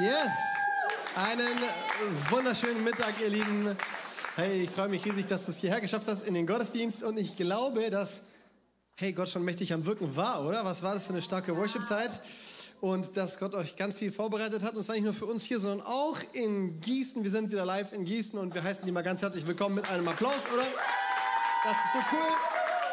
[0.00, 0.32] Yes!
[1.14, 1.58] Einen
[2.30, 3.76] wunderschönen Mittag, ihr Lieben.
[4.34, 7.18] Hey, ich freue mich riesig, dass du es hierher geschafft hast in den Gottesdienst und
[7.18, 8.22] ich glaube, dass,
[8.96, 10.64] hey, Gott schon mächtig am Wirken war, oder?
[10.64, 12.18] Was war das für eine starke Worship-Zeit?
[12.80, 14.74] Und dass Gott euch ganz viel vorbereitet hat.
[14.74, 17.22] Und zwar nicht nur für uns hier, sondern auch in Gießen.
[17.22, 19.88] Wir sind wieder live in Gießen und wir heißen die mal ganz herzlich willkommen mit
[19.90, 20.66] einem Applaus, oder?
[21.62, 22.28] Das ist so cool,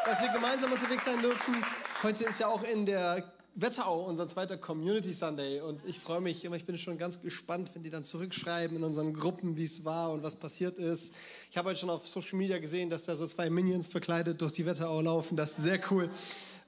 [0.04, 1.54] dass wir gemeinsam unterwegs sein dürfen.
[2.02, 5.62] Heute ist ja auch in der Wetterau, unser zweiter Community Sunday.
[5.62, 8.84] Und ich freue mich immer, ich bin schon ganz gespannt, wenn die dann zurückschreiben in
[8.84, 11.14] unseren Gruppen, wie es war und was passiert ist.
[11.50, 14.52] Ich habe heute schon auf Social Media gesehen, dass da so zwei Minions verkleidet durch
[14.52, 15.34] die Wetterau laufen.
[15.34, 16.10] Das ist sehr cool.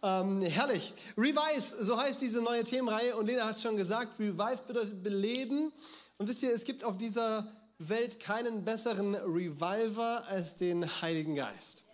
[0.03, 0.95] Ähm, herrlich.
[1.17, 3.17] Revise, so heißt diese neue Themenreihe.
[3.17, 5.73] Und Lena hat schon gesagt, Revive bedeutet beleben.
[6.17, 7.47] Und wisst ihr, es gibt auf dieser
[7.79, 11.85] Welt keinen besseren Reviver als den Heiligen Geist.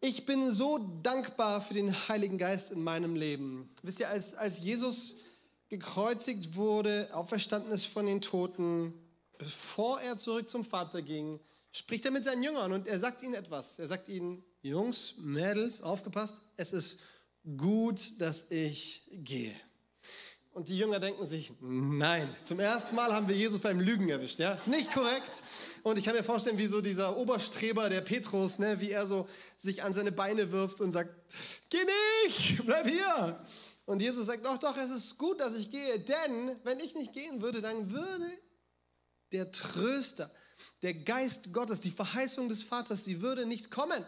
[0.00, 3.68] Ich bin so dankbar für den Heiligen Geist in meinem Leben.
[3.82, 5.16] Wisst ihr, als, als Jesus
[5.68, 8.94] gekreuzigt wurde, auferstanden ist von den Toten,
[9.38, 11.38] bevor er zurück zum Vater ging,
[11.72, 13.78] spricht er mit seinen Jüngern und er sagt ihnen etwas.
[13.78, 16.98] Er sagt ihnen, Jungs, Mädels, aufgepasst, es ist
[17.56, 19.54] gut, dass ich gehe.
[20.52, 24.40] Und die Jünger denken sich, nein, zum ersten Mal haben wir Jesus beim Lügen erwischt.
[24.40, 25.42] Ja, ist nicht korrekt.
[25.82, 29.28] Und ich kann mir vorstellen, wie so dieser Oberstreber, der Petrus, ne, wie er so
[29.56, 31.10] sich an seine Beine wirft und sagt,
[31.70, 31.78] geh
[32.26, 33.40] nicht, bleib hier.
[33.86, 37.12] Und Jesus sagt, doch, doch, es ist gut, dass ich gehe, denn wenn ich nicht
[37.12, 38.30] gehen würde, dann würde
[39.32, 40.30] der Tröster,
[40.82, 44.04] der Geist Gottes, die Verheißung des Vaters, die würde nicht kommen.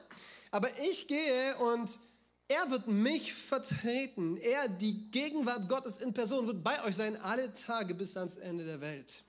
[0.53, 1.99] Aber ich gehe und
[2.47, 4.37] er wird mich vertreten.
[4.37, 8.65] Er, die Gegenwart Gottes in Person, wird bei euch sein alle Tage bis ans Ende
[8.65, 9.23] der Welt.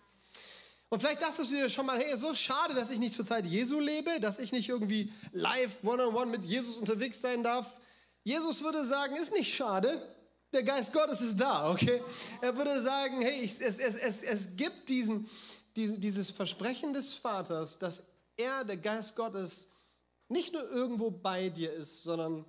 [0.90, 3.48] Und vielleicht dachtest du dir schon mal, hey, so schade, dass ich nicht zur Zeit
[3.48, 7.78] Jesu lebe, dass ich nicht irgendwie live one-on-one -on -one mit Jesus unterwegs sein darf.
[8.24, 10.02] Jesus würde sagen, ist nicht schade,
[10.52, 12.02] der Geist Gottes ist da, okay?
[12.42, 15.28] Er würde sagen, hey, es, es, es, es gibt diesen,
[15.76, 18.04] diesen, dieses Versprechen des Vaters, dass
[18.38, 19.70] er, der Geist Gottes,
[20.34, 22.46] nicht nur irgendwo bei dir ist, sondern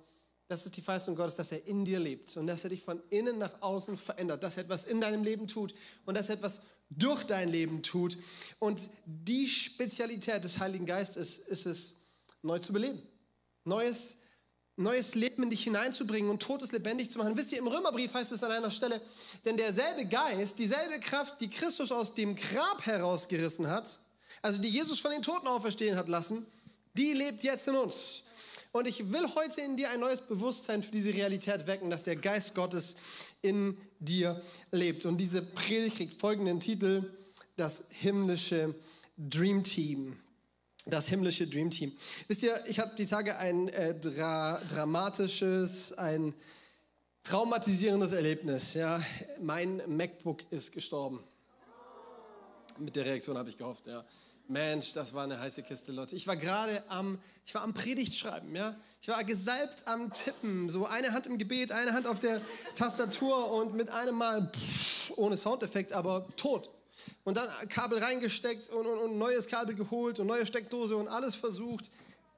[0.47, 3.01] das ist die Verheißung Gottes, dass er in dir lebt und dass er dich von
[3.09, 5.73] innen nach außen verändert, dass er etwas in deinem Leben tut
[6.05, 8.17] und dass er etwas durch dein Leben tut.
[8.59, 11.95] Und die Spezialität des Heiligen Geistes ist es,
[12.43, 13.01] neu zu beleben.
[13.63, 14.17] Neues,
[14.75, 17.35] neues Leben in dich hineinzubringen und Todes lebendig zu machen.
[17.35, 19.01] Wisst ihr, im Römerbrief heißt es an einer Stelle,
[19.45, 23.97] denn derselbe Geist, dieselbe Kraft, die Christus aus dem Grab herausgerissen hat,
[24.43, 26.45] also die Jesus von den Toten auferstehen hat lassen,
[26.97, 28.23] die lebt jetzt in uns.
[28.71, 32.17] Und ich will heute in dir ein neues Bewusstsein für diese Realität wecken, dass der
[32.17, 32.97] Geist Gottes
[33.41, 34.41] in dir
[34.71, 35.05] lebt.
[35.05, 37.09] Und diese Predigt kriegt folgenden Titel,
[37.55, 38.75] das himmlische
[39.17, 40.19] Dream Team.
[40.87, 41.91] Das himmlische Dream Team.
[42.27, 46.33] Wisst ihr, ich hatte die Tage ein äh, dra dramatisches, ein
[47.23, 48.73] traumatisierendes Erlebnis.
[48.73, 49.01] Ja,
[49.41, 51.23] mein MacBook ist gestorben.
[52.77, 54.05] Mit der Reaktion habe ich gehofft, ja.
[54.47, 56.15] Mensch, das war eine heiße Kiste, Leute.
[56.15, 58.75] Ich war gerade am, ich war am Predigtschreiben, ja.
[59.01, 62.41] Ich war gesalbt am Tippen, so eine Hand im Gebet, eine Hand auf der
[62.75, 64.51] Tastatur und mit einem Mal,
[65.15, 66.69] ohne Soundeffekt, aber tot.
[67.23, 71.35] Und dann Kabel reingesteckt und, und, und neues Kabel geholt und neue Steckdose und alles
[71.35, 71.89] versucht.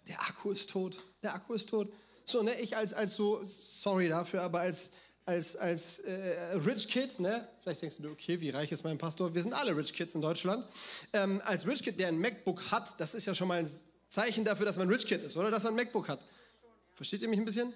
[0.08, 0.98] Der Akku ist tot.
[1.24, 1.92] Der Akku ist tot.
[2.26, 4.92] So, ne, ich als, als so, sorry dafür, aber als,
[5.28, 7.46] als, als äh, Rich Kid, ne?
[7.62, 9.36] vielleicht denkst du, okay, wie reich ist mein Pastor?
[9.36, 10.66] Wir sind alle Rich Kids in Deutschland.
[11.12, 13.70] Ähm, als Rich Kid, der ein MacBook hat, das ist ja schon mal ein
[14.08, 15.52] Zeichen dafür, dass man Rich Kid ist, oder?
[15.52, 16.26] Dass man ein MacBook hat.
[16.96, 17.74] Versteht ihr mich ein bisschen?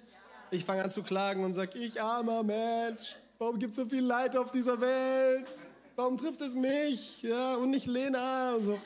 [0.50, 4.02] Ich fange an zu klagen und sage, ich armer Mensch, warum gibt es so viel
[4.02, 5.54] Leid auf dieser Welt?
[5.94, 7.22] Warum trifft es mich?
[7.22, 8.80] Ja, und nicht Lena und so.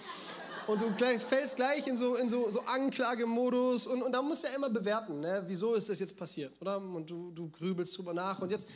[0.67, 4.43] Und du gleich, fällst gleich in so, in so, so Anklagemodus und, und da musst
[4.43, 5.45] du ja immer bewerten, ne?
[5.47, 6.79] wieso ist das jetzt passiert, oder?
[6.79, 8.41] Und du, du grübelst drüber nach.
[8.41, 8.67] Und jetzt,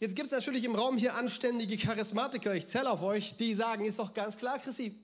[0.00, 3.84] jetzt gibt es natürlich im Raum hier anständige Charismatiker, ich zähle auf euch, die sagen,
[3.84, 5.00] ist doch ganz klar, Chrissy,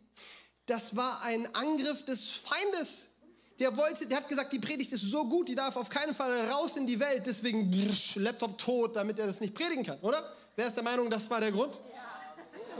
[0.67, 3.06] das war ein Angriff des Feindes.
[3.61, 6.33] Der wollte, der hat gesagt, die Predigt ist so gut, die darf auf keinen Fall
[6.50, 10.29] raus in die Welt, deswegen brrsch, Laptop tot, damit er das nicht predigen kann, oder?
[10.56, 11.79] Wer ist der Meinung, das war der Grund?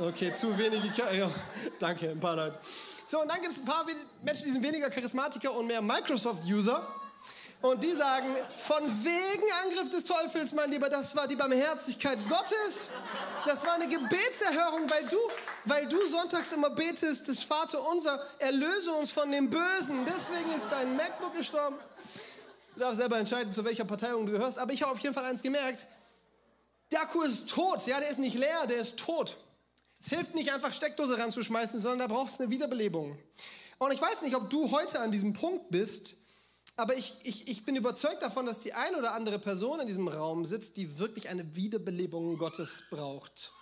[0.01, 1.31] Okay, zu wenige, ja,
[1.79, 2.59] danke, ein paar Leute.
[3.13, 3.85] So, und dann gibt es ein paar
[4.23, 6.81] Menschen, die sind weniger Charismatiker und mehr Microsoft-User.
[7.61, 12.89] Und die sagen, von wegen Angriff des Teufels, mein Lieber, das war die Barmherzigkeit Gottes.
[13.45, 15.19] Das war eine Gebetserhörung, weil du,
[15.67, 20.07] weil du sonntags immer betest, das Vater unser, erlöse uns von dem Bösen.
[20.07, 21.77] Deswegen ist dein MacBook gestorben.
[22.77, 24.59] Du darfst selber entscheiden, zu welcher Parteiung du gehörst.
[24.59, 25.87] Aber ich habe auf jeden Fall eins gemerkt.
[26.91, 27.87] Der Akku ist tot.
[27.87, 29.37] Ja, der ist nicht leer, der ist tot.
[30.03, 33.17] Es hilft nicht einfach Steckdose ranzuschmeißen, sondern da brauchst du eine Wiederbelebung.
[33.79, 36.17] Und ich weiß nicht, ob du heute an diesem Punkt bist,
[36.77, 40.09] aber ich, ich, ich bin überzeugt davon, dass die ein oder andere Person in diesem
[40.09, 43.53] Raum sitzt, die wirklich eine Wiederbelebung Gottes braucht.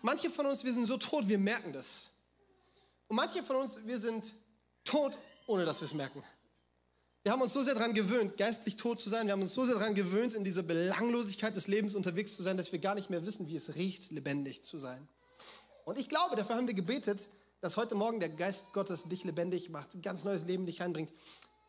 [0.00, 2.10] Manche von uns, wir sind so tot, wir merken das.
[3.08, 4.32] Und manche von uns, wir sind
[4.84, 6.22] tot, ohne dass wir es merken.
[7.22, 9.26] Wir haben uns so sehr daran gewöhnt, geistlich tot zu sein.
[9.26, 12.56] Wir haben uns so sehr daran gewöhnt, in dieser Belanglosigkeit des Lebens unterwegs zu sein,
[12.56, 15.06] dass wir gar nicht mehr wissen, wie es riecht, lebendig zu sein.
[15.84, 17.28] Und ich glaube, dafür haben wir gebetet,
[17.60, 21.10] dass heute Morgen der Geist Gottes dich lebendig macht, ein ganz neues Leben dich reinbringt.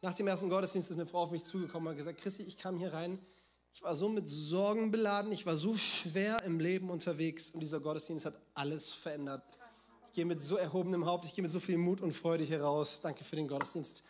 [0.01, 2.57] Nach dem ersten Gottesdienst ist eine Frau auf mich zugekommen und hat gesagt, Christi, ich
[2.57, 3.19] kam hier rein,
[3.73, 7.79] ich war so mit Sorgen beladen, ich war so schwer im Leben unterwegs und dieser
[7.79, 9.43] Gottesdienst hat alles verändert.
[10.07, 12.61] Ich gehe mit so erhobenem Haupt, ich gehe mit so viel Mut und Freude hier
[12.61, 13.01] raus.
[13.01, 14.03] Danke für den Gottesdienst.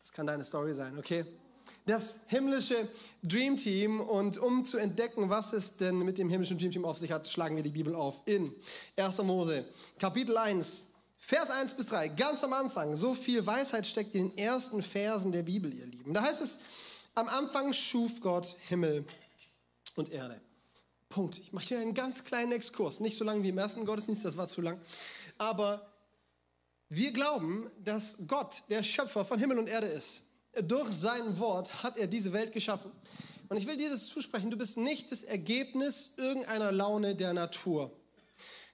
[0.00, 1.24] Das kann deine Story sein, okay?
[1.86, 2.88] Das himmlische
[3.22, 6.98] Dream Team und um zu entdecken, was es denn mit dem himmlischen Dream Team auf
[6.98, 8.52] sich hat, schlagen wir die Bibel auf in
[8.96, 9.18] 1.
[9.22, 9.64] Mose,
[9.96, 10.86] Kapitel 1,
[11.20, 12.94] Vers 1 bis 3, ganz am Anfang.
[12.96, 16.12] So viel Weisheit steckt in den ersten Versen der Bibel, ihr Lieben.
[16.12, 16.58] Da heißt es,
[17.14, 19.04] am Anfang schuf Gott Himmel
[19.94, 20.40] und Erde.
[21.08, 21.38] Punkt.
[21.38, 22.98] Ich mache hier einen ganz kleinen Exkurs.
[22.98, 24.80] Nicht so lang wie im ersten Gottesdienst, das war zu lang.
[25.38, 25.86] Aber
[26.88, 30.22] wir glauben, dass Gott der Schöpfer von Himmel und Erde ist.
[30.62, 32.90] Durch sein Wort hat er diese Welt geschaffen.
[33.48, 37.90] Und ich will dir das zusprechen, du bist nicht das Ergebnis irgendeiner Laune der Natur.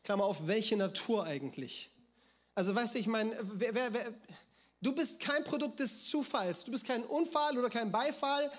[0.05, 1.91] Klammer auf, welche Natur eigentlich?
[2.55, 4.15] Also weißt du, ich meine, wer, wer, wer,
[4.81, 8.51] du bist kein Produkt des Zufalls, du bist kein Unfall oder kein Beifall,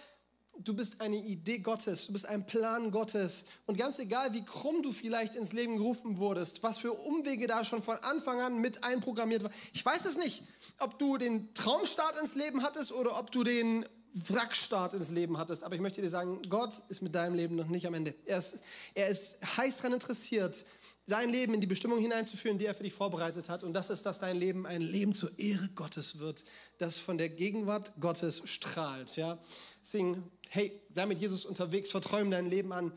[0.60, 3.46] du bist eine Idee Gottes, du bist ein Plan Gottes.
[3.66, 7.64] Und ganz egal, wie krumm du vielleicht ins Leben gerufen wurdest, was für Umwege da
[7.64, 9.52] schon von Anfang an mit einprogrammiert war.
[9.74, 10.44] Ich weiß es nicht,
[10.80, 15.64] ob du den Traumstart ins Leben hattest oder ob du den Wrackstart ins Leben hattest.
[15.64, 18.14] Aber ich möchte dir sagen, Gott ist mit deinem Leben noch nicht am Ende.
[18.26, 18.58] Er ist,
[18.94, 20.66] er ist heiß daran interessiert,
[21.06, 23.64] sein Leben in die Bestimmung hineinzuführen, die er für dich vorbereitet hat.
[23.64, 26.46] Und das ist, dass dein Leben ein Leben zur Ehre Gottes wird,
[26.78, 29.16] das von der Gegenwart Gottes strahlt.
[29.18, 29.38] Ja?
[29.82, 30.24] Deswegen,
[30.54, 32.94] hey, sei mit Jesus unterwegs, verträum dein Leben an.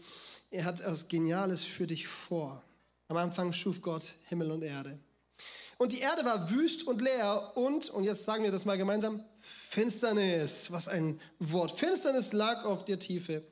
[0.50, 2.62] Er hat etwas Geniales für dich vor.
[3.08, 4.99] Am Anfang schuf Gott Himmel und Erde.
[5.79, 9.25] Und die Erde war wüst und leer und, und jetzt sagen wir das mal gemeinsam,
[9.41, 11.79] Finsternis, was ein Wort.
[11.79, 13.43] Finsternis lag auf der Tiefe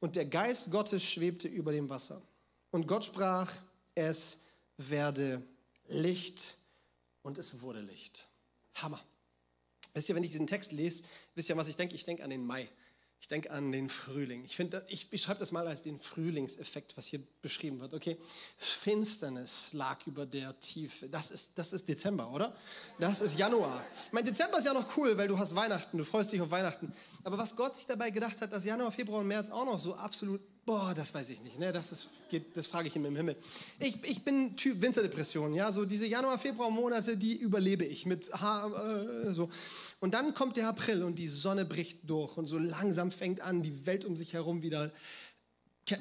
[0.00, 2.22] und der Geist Gottes schwebte über dem Wasser.
[2.70, 3.52] Und Gott sprach,
[3.94, 4.38] es
[4.78, 5.42] werde
[5.88, 6.56] Licht
[7.22, 8.26] und es wurde Licht.
[8.76, 9.02] Hammer.
[9.92, 11.04] Wisst ihr, wenn ich diesen Text lese,
[11.34, 11.94] wisst ihr, was ich denke?
[11.94, 12.70] Ich denke an den Mai.
[13.24, 14.44] Ich denke an den Frühling.
[14.44, 17.94] Ich, ich beschreibe das mal als den Frühlingseffekt, was hier beschrieben wird.
[17.94, 18.18] Okay,
[18.58, 21.08] Finsternis lag über der Tiefe.
[21.08, 22.54] Das ist, das ist Dezember, oder?
[22.98, 23.82] Das ist Januar.
[24.08, 26.50] Ich meine, Dezember ist ja noch cool, weil du hast Weihnachten, du freust dich auf
[26.50, 26.92] Weihnachten.
[27.22, 29.94] Aber was Gott sich dabei gedacht hat, dass Januar, Februar und März auch noch so
[29.94, 31.58] absolut Boah, das weiß ich nicht.
[31.58, 31.72] Ne?
[31.72, 32.08] Das, ist,
[32.54, 33.36] das frage ich ihm im Himmel.
[33.78, 35.52] Ich, ich bin Typ Winterdepression.
[35.52, 35.70] Ja?
[35.70, 38.72] So diese Januar, Februar Monate, die überlebe ich mit Haar.
[38.72, 39.50] Äh, so.
[40.00, 42.38] Und dann kommt der April und die Sonne bricht durch.
[42.38, 44.90] Und so langsam fängt an, die Welt um sich herum wieder.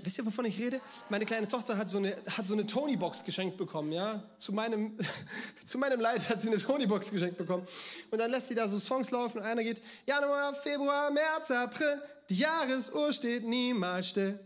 [0.04, 0.80] Wisst ihr, wovon ich rede?
[1.10, 3.92] Meine kleine Tochter hat so eine, hat so eine Tony-Box geschenkt bekommen.
[3.92, 4.24] Ja?
[4.38, 4.98] Zu, meinem,
[5.66, 7.68] zu meinem Leid hat sie eine Tony-Box geschenkt bekommen.
[8.12, 9.40] Und dann lässt sie da so Songs laufen.
[9.40, 12.02] Und einer geht Januar, Februar, März, April.
[12.30, 14.40] Die Jahresuhr steht niemals still.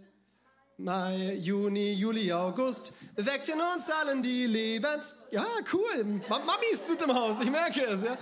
[0.79, 5.15] Mai, Juni, Juli, August weckt in uns allen die Lebens...
[5.31, 5.43] Ja,
[5.73, 6.21] cool.
[6.29, 8.03] Mamis sind im Haus, ich merke es.
[8.03, 8.15] Ja.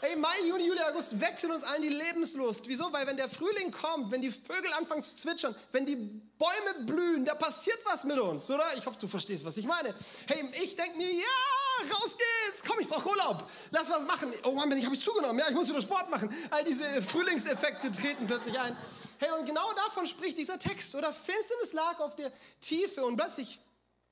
[0.00, 2.66] Hey, Mai, Juni, Juli, August weckt in uns allen die Lebenslust.
[2.66, 2.90] Wieso?
[2.94, 7.26] Weil wenn der Frühling kommt, wenn die Vögel anfangen zu zwitschern, wenn die Bäume blühen,
[7.26, 8.64] da passiert was mit uns, oder?
[8.78, 9.94] Ich hoffe, du verstehst, was ich meine.
[10.28, 11.61] Hey, ich denke mir, ja,
[11.92, 12.62] raus geht's.
[12.66, 13.48] Komm, ich brauche Urlaub.
[13.70, 14.32] Lass was machen.
[14.44, 15.38] Oh Mann, ich habe ich zugenommen.
[15.38, 16.34] Ja, ich muss wieder Sport machen.
[16.50, 18.76] All diese Frühlingseffekte treten plötzlich ein.
[19.18, 21.12] Hey, und genau davon spricht dieser Text, oder?
[21.12, 23.58] Finsternis lag auf der Tiefe und plötzlich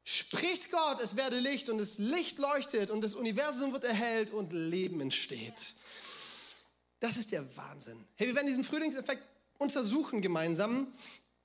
[0.04, 4.52] spricht Gott, es werde Licht und das Licht leuchtet und das Universum wird erhellt und
[4.52, 5.74] Leben entsteht.
[7.00, 8.04] Das ist der Wahnsinn.
[8.16, 9.22] Hey, wir werden diesen Frühlingseffekt
[9.58, 10.92] untersuchen gemeinsam.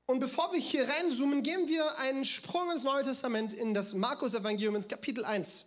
[0.05, 4.75] Und bevor wir hier reinzoomen, gehen wir einen Sprung ins Neue Testament in das Markus-Evangelium,
[4.75, 5.65] ins Kapitel 1.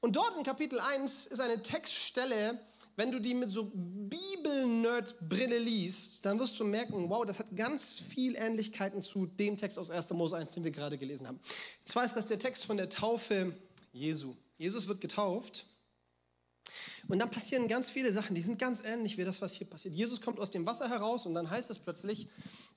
[0.00, 2.58] Und dort in Kapitel 1 ist eine Textstelle,
[2.96, 8.00] wenn du die mit so Bibel-Nerd-Brille liest, dann wirst du merken, wow, das hat ganz
[8.00, 10.10] viel Ähnlichkeiten zu dem Text aus 1.
[10.10, 11.38] Mose 1, den wir gerade gelesen haben.
[11.38, 13.56] Und zwar ist das der Text von der Taufe
[13.92, 14.34] Jesu.
[14.58, 15.64] Jesus wird getauft
[17.08, 19.94] und dann passieren ganz viele Sachen, die sind ganz ähnlich wie das, was hier passiert.
[19.94, 22.28] Jesus kommt aus dem Wasser heraus und dann heißt es plötzlich,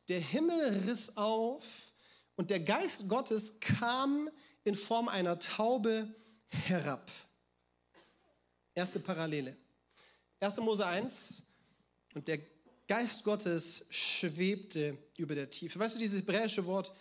[0.07, 1.91] der Himmel riss auf
[2.35, 4.29] und der Geist Gottes kam
[4.63, 6.07] in Form einer Taube
[6.67, 7.09] herab.
[8.75, 9.55] Erste Parallele.
[10.39, 10.57] 1.
[10.57, 11.43] Mose 1
[12.15, 12.39] und der
[12.87, 15.79] Geist Gottes schwebte über der Tiefe.
[15.79, 16.93] Weißt du, dieses hebräische Wort,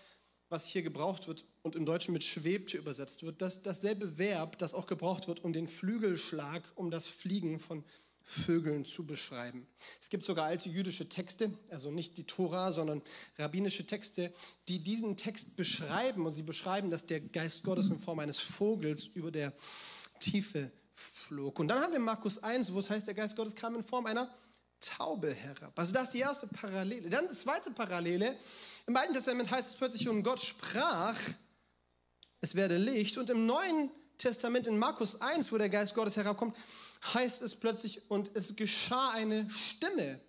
[0.48, 4.74] was hier gebraucht wird, und im Deutschen mit schwebte übersetzt wird, das dasselbe Verb, das
[4.74, 7.84] auch gebraucht wird, um den Flügelschlag, um das Fliegen von
[8.24, 9.66] Vögeln zu beschreiben.
[10.00, 13.02] Es gibt sogar alte jüdische Texte, also nicht die Tora, sondern
[13.38, 14.32] rabbinische Texte,
[14.68, 19.06] die diesen Text beschreiben und sie beschreiben, dass der Geist Gottes in Form eines Vogels
[19.06, 19.52] über der
[20.20, 21.58] Tiefe flog.
[21.58, 24.06] Und dann haben wir Markus 1, wo es heißt, der Geist Gottes kam in Form
[24.06, 24.32] einer
[24.80, 25.78] Taube herab.
[25.78, 27.08] Also das ist die erste Parallele.
[27.08, 28.36] Dann die zweite Parallele.
[28.86, 31.18] Im Alten Testament heißt es plötzlich, und Gott sprach,
[32.40, 33.16] es werde Licht.
[33.16, 36.56] Und im Neuen Testament in Markus 1, wo der Geist Gottes herabkommt,
[37.02, 40.20] heißt es plötzlich, und es geschah eine Stimme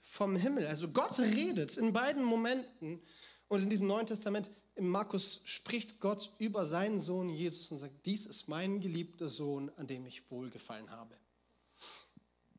[0.00, 0.66] vom Himmel.
[0.66, 3.00] Also Gott redet in beiden Momenten.
[3.48, 8.06] Und in diesem Neuen Testament, im Markus, spricht Gott über seinen Sohn Jesus und sagt,
[8.06, 11.14] dies ist mein geliebter Sohn, an dem ich wohlgefallen habe.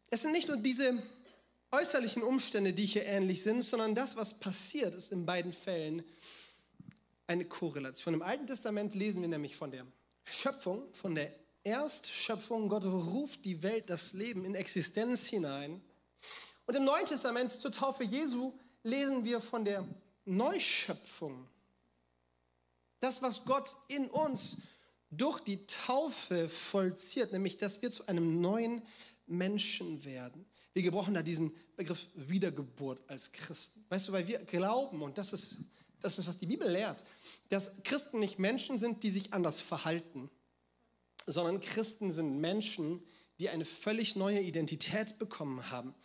[0.10, 0.98] Es sind nicht nur diese
[1.72, 6.04] äußerlichen Umstände, die hier ähnlich sind, sondern das, was passiert, ist in beiden Fällen
[7.28, 8.16] eine Korrelation.
[8.16, 9.86] Im Alten Testament lesen wir nämlich von der
[10.24, 11.32] Schöpfung, von der
[11.64, 12.70] Erstschöpfung.
[12.70, 15.82] Gott ruft die Welt, das Leben in Existenz hinein.
[16.66, 19.88] Und im Neuen Testament zur Taufe Jesu lesen wir von der
[20.26, 21.48] Neuschöpfung.
[23.00, 24.58] Das, was Gott in uns
[25.10, 28.82] durch die Taufe vollzieht, nämlich dass wir zu einem neuen
[29.26, 30.46] Menschen werden.
[30.74, 33.84] Wir gebrauchen da diesen Begriff Wiedergeburt als Christen.
[33.90, 35.58] Weißt du, weil wir glauben, und das ist,
[36.00, 37.04] das ist, was die Bibel lehrt,
[37.50, 40.30] dass Christen nicht Menschen sind, die sich anders verhalten,
[41.32, 43.04] sondern Christen sind Menschen,
[43.40, 45.96] die eine völlig neue Identität bekommen haben,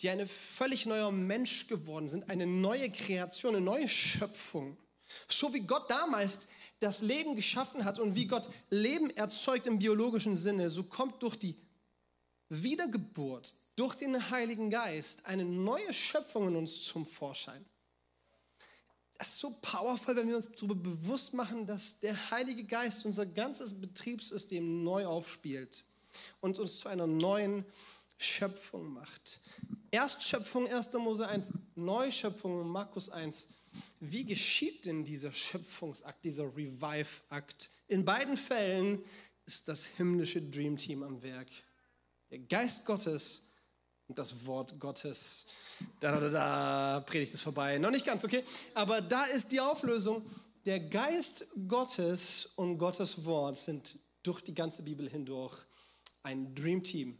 [0.00, 4.76] die ein völlig neuer Mensch geworden sind, eine neue Kreation, eine neue Schöpfung.
[5.28, 6.48] So wie Gott damals
[6.80, 11.36] das Leben geschaffen hat und wie Gott Leben erzeugt im biologischen Sinne, so kommt durch
[11.36, 11.54] die
[12.48, 17.64] Wiedergeburt, durch den Heiligen Geist eine neue Schöpfung in uns zum Vorschein.
[19.22, 23.24] Das ist so powerful, wenn wir uns darüber bewusst machen, dass der Heilige Geist unser
[23.24, 25.84] ganzes Betriebssystem neu aufspielt
[26.40, 27.64] und uns zu einer neuen
[28.18, 29.38] Schöpfung macht.
[29.92, 30.92] Erstschöpfung 1.
[30.94, 33.46] Mose 1, Neuschöpfung Markus 1.
[34.00, 37.70] Wie geschieht denn dieser Schöpfungsakt, dieser Revive-Akt?
[37.86, 39.04] In beiden Fällen
[39.46, 41.46] ist das himmlische Dream Team am Werk
[42.32, 43.51] der Geist Gottes
[44.08, 45.46] das Wort Gottes.
[46.00, 47.78] Da, da, da, da, Predigt ist vorbei.
[47.78, 48.44] Noch nicht ganz, okay?
[48.74, 50.24] Aber da ist die Auflösung.
[50.64, 55.64] Der Geist Gottes und Gottes Wort sind durch die ganze Bibel hindurch
[56.22, 57.18] ein Dream Team,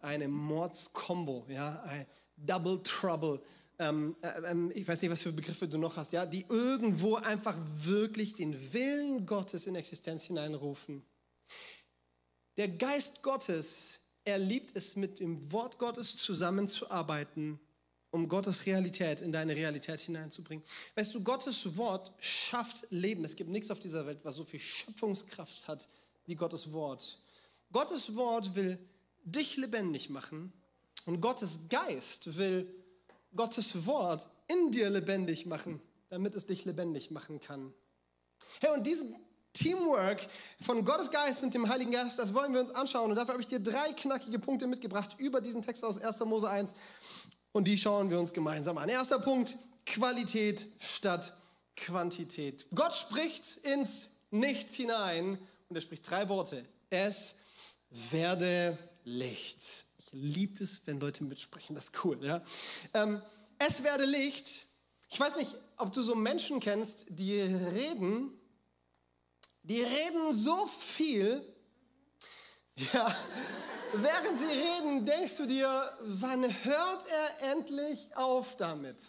[0.00, 2.06] eine Mordskombo, ja, ein
[2.36, 3.40] Double Trouble.
[3.78, 7.14] Ähm, äh, ähm, ich weiß nicht, was für Begriffe du noch hast, ja, die irgendwo
[7.14, 11.02] einfach wirklich den Willen Gottes in Existenz hineinrufen.
[12.56, 13.99] Der Geist Gottes
[14.30, 17.58] er liebt es, mit dem Wort Gottes zusammenzuarbeiten,
[18.10, 20.64] um Gottes Realität in deine Realität hineinzubringen.
[20.94, 23.24] Weißt du, Gottes Wort schafft Leben.
[23.24, 25.88] Es gibt nichts auf dieser Welt, was so viel Schöpfungskraft hat
[26.26, 27.22] wie Gottes Wort.
[27.72, 28.78] Gottes Wort will
[29.24, 30.52] dich lebendig machen
[31.06, 32.72] und Gottes Geist will
[33.34, 37.72] Gottes Wort in dir lebendig machen, damit es dich lebendig machen kann.
[38.60, 39.14] Hey, und diesen
[39.60, 40.26] Teamwork
[40.60, 43.10] von Gottes Geist und dem Heiligen Geist, das wollen wir uns anschauen.
[43.10, 46.20] Und dafür habe ich dir drei knackige Punkte mitgebracht über diesen Text aus 1.
[46.20, 46.74] Mose 1.
[47.52, 48.88] Und die schauen wir uns gemeinsam an.
[48.88, 51.34] Erster Punkt, Qualität statt
[51.76, 52.66] Quantität.
[52.74, 55.38] Gott spricht ins Nichts hinein
[55.68, 56.64] und er spricht drei Worte.
[56.88, 57.34] Es
[57.90, 59.86] werde Licht.
[59.98, 61.74] Ich liebe es, wenn Leute mitsprechen.
[61.74, 62.24] Das ist cool.
[62.24, 62.40] Ja?
[62.94, 63.20] Ähm,
[63.58, 64.64] es werde Licht.
[65.08, 68.32] Ich weiß nicht, ob du so Menschen kennst, die reden
[69.62, 71.44] die reden so viel,
[72.92, 73.14] ja,
[73.92, 79.02] während sie reden, denkst du dir, wann hört er endlich auf damit?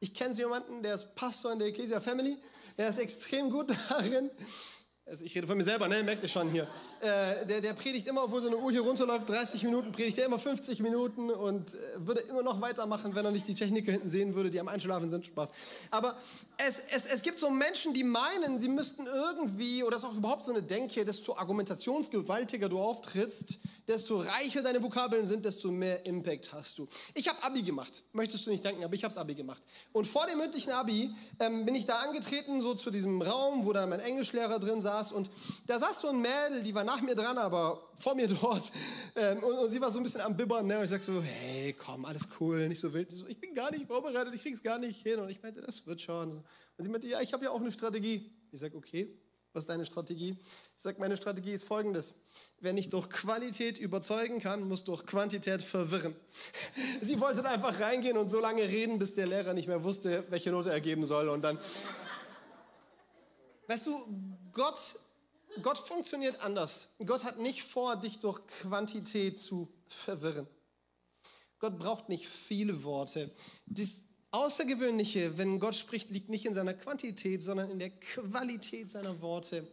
[0.00, 2.36] Ich kenne jemanden, der ist Pastor in der Ecclesia Family,
[2.76, 4.30] der ist extrem gut darin,
[5.06, 6.02] also ich rede von mir selber, ne?
[6.02, 6.66] merkt ihr schon hier.
[7.00, 10.24] Äh, der, der predigt immer, obwohl so eine Uhr hier runterläuft, 30 Minuten, predigt er
[10.24, 14.08] immer 50 Minuten und äh, würde immer noch weitermachen, wenn er nicht die Techniker hinten
[14.08, 15.26] sehen würde, die am Einschlafen sind.
[15.26, 15.50] Spaß.
[15.90, 16.16] Aber
[16.56, 20.16] es, es, es gibt so Menschen, die meinen, sie müssten irgendwie, oder das ist auch
[20.16, 26.04] überhaupt so eine Denke, desto argumentationsgewaltiger du auftrittst, desto reicher deine Vokabeln sind, desto mehr
[26.06, 26.88] Impact hast du.
[27.14, 29.62] Ich habe Abi gemacht, möchtest du nicht denken, aber ich habe Abi gemacht.
[29.92, 31.10] Und vor dem mündlichen Abi
[31.40, 35.12] ähm, bin ich da angetreten, so zu diesem Raum, wo dann mein Englischlehrer drin saß.
[35.12, 35.30] Und
[35.66, 38.72] da saß so ein Mädel, die war nach mir dran, aber vor mir dort.
[39.16, 40.66] Ähm, und, und, sie war so ein bisschen am Bibbern.
[40.66, 40.78] Ne?
[40.78, 43.10] Und ich sag so, hey, komm, alles cool, nicht so wild.
[43.10, 45.20] So, ich bin gar nicht vorbereitet, ich krieg's gar nicht hin.
[45.20, 46.30] Und ich meinte, das wird schon.
[46.30, 46.42] Und
[46.78, 48.32] sie meinte, ja, ich habe ja auch eine Strategie.
[48.50, 49.14] Ich sag, okay,
[49.54, 50.36] was ist deine Strategie?
[50.76, 52.14] Ich sag, meine Strategie ist folgendes.
[52.60, 56.14] Wer nicht durch Qualität überzeugen kann, muss durch Quantität verwirren.
[57.00, 60.50] Sie wollte einfach reingehen und so lange reden, bis der Lehrer nicht mehr wusste, welche
[60.50, 61.28] Note er geben soll.
[61.28, 61.58] Und dann
[63.66, 64.04] Weißt du,
[64.52, 64.96] Gott,
[65.62, 66.88] Gott funktioniert anders.
[67.04, 70.46] Gott hat nicht vor, dich durch Quantität zu verwirren.
[71.58, 73.30] Gott braucht nicht viele Worte.
[73.66, 74.02] Das
[74.34, 79.64] Außergewöhnliche, wenn Gott spricht, liegt nicht in seiner Quantität, sondern in der Qualität seiner Worte.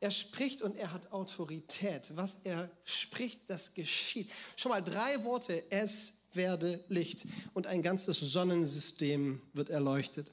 [0.00, 2.16] Er spricht und er hat Autorität.
[2.16, 4.30] Was er spricht, das geschieht.
[4.56, 5.62] Schon mal drei Worte.
[5.68, 7.26] Es werde Licht.
[7.52, 10.32] Und ein ganzes Sonnensystem wird erleuchtet.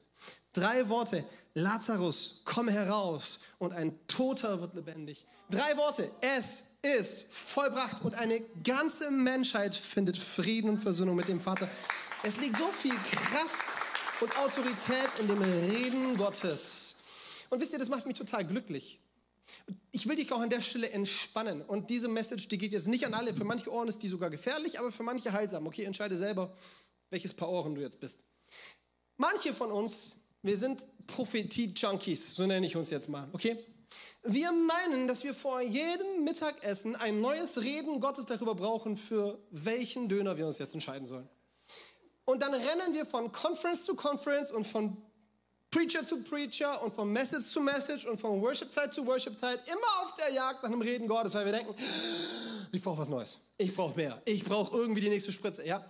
[0.53, 1.21] Drei Worte.
[1.53, 3.39] Lazarus, komm heraus.
[3.59, 5.25] Und ein Toter wird lebendig.
[5.49, 6.09] Drei Worte.
[6.21, 8.01] Es ist vollbracht.
[8.05, 11.67] Und eine ganze Menschheit findet Frieden und Versöhnung mit dem Vater.
[12.25, 13.72] Es liegt so viel Kraft
[14.23, 16.95] und Autorität in dem Reden Gottes.
[17.49, 19.01] Und wisst ihr, das macht mich total glücklich.
[19.91, 21.61] Ich will dich auch an der Stelle entspannen.
[21.61, 23.33] Und diese Message, die geht jetzt nicht an alle.
[23.33, 25.67] Für manche Ohren ist die sogar gefährlich, aber für manche heilsam.
[25.67, 26.55] Okay, entscheide selber,
[27.09, 28.19] welches Paar Ohren du jetzt bist.
[29.17, 33.57] Manche von uns, wir sind Prophetie-Junkies, so nenne ich uns jetzt mal, okay?
[34.23, 40.07] Wir meinen, dass wir vor jedem Mittagessen ein neues Reden Gottes darüber brauchen, für welchen
[40.07, 41.27] Döner wir uns jetzt entscheiden sollen.
[42.25, 44.95] Und dann rennen wir von Conference zu Conference und von
[45.73, 50.15] Preacher zu Preacher und von Message zu Message und von Worship-Zeit zu Worship-Zeit, immer auf
[50.15, 51.73] der Jagd nach dem Reden Gottes, weil wir denken,
[52.71, 55.65] ich brauche was Neues, ich brauche mehr, ich brauche irgendwie die nächste Spritze.
[55.65, 55.83] Ja?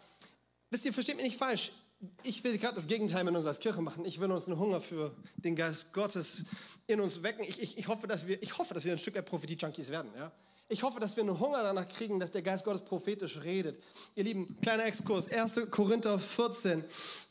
[0.69, 1.71] Wisst ihr, versteht mich nicht falsch.
[2.23, 4.05] Ich will gerade das Gegenteil mit uns als Kirche machen.
[4.05, 6.45] Ich will uns einen Hunger für den Geist Gottes
[6.87, 7.43] in uns wecken.
[7.47, 10.11] Ich, ich, ich hoffe, dass wir, ich hoffe, dass wir ein Stück der Prophetie-Junkies werden.
[10.17, 10.31] Ja?
[10.70, 13.82] Ich hoffe, dass wir einen Hunger danach kriegen, dass der Geist Gottes prophetisch redet.
[14.15, 15.70] Ihr Lieben, kleiner Exkurs, 1.
[15.70, 16.84] Korinther 14,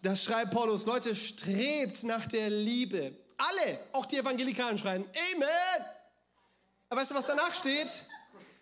[0.02, 3.16] da schreibt Paulus, Leute, strebt nach der Liebe.
[3.38, 5.86] Alle, auch die Evangelikalen schreien, Amen.
[6.88, 7.88] Aber weißt du, was danach steht?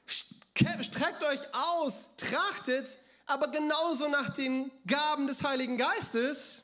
[0.07, 2.97] Streckt euch aus, trachtet,
[3.27, 6.63] aber genauso nach den Gaben des Heiligen Geistes.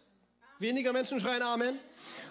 [0.58, 1.78] Weniger Menschen schreien Amen.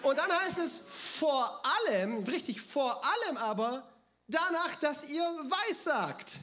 [0.02, 0.78] Und dann heißt es
[1.18, 3.86] vor allem, richtig vor allem aber,
[4.28, 6.38] danach, dass ihr weissagt.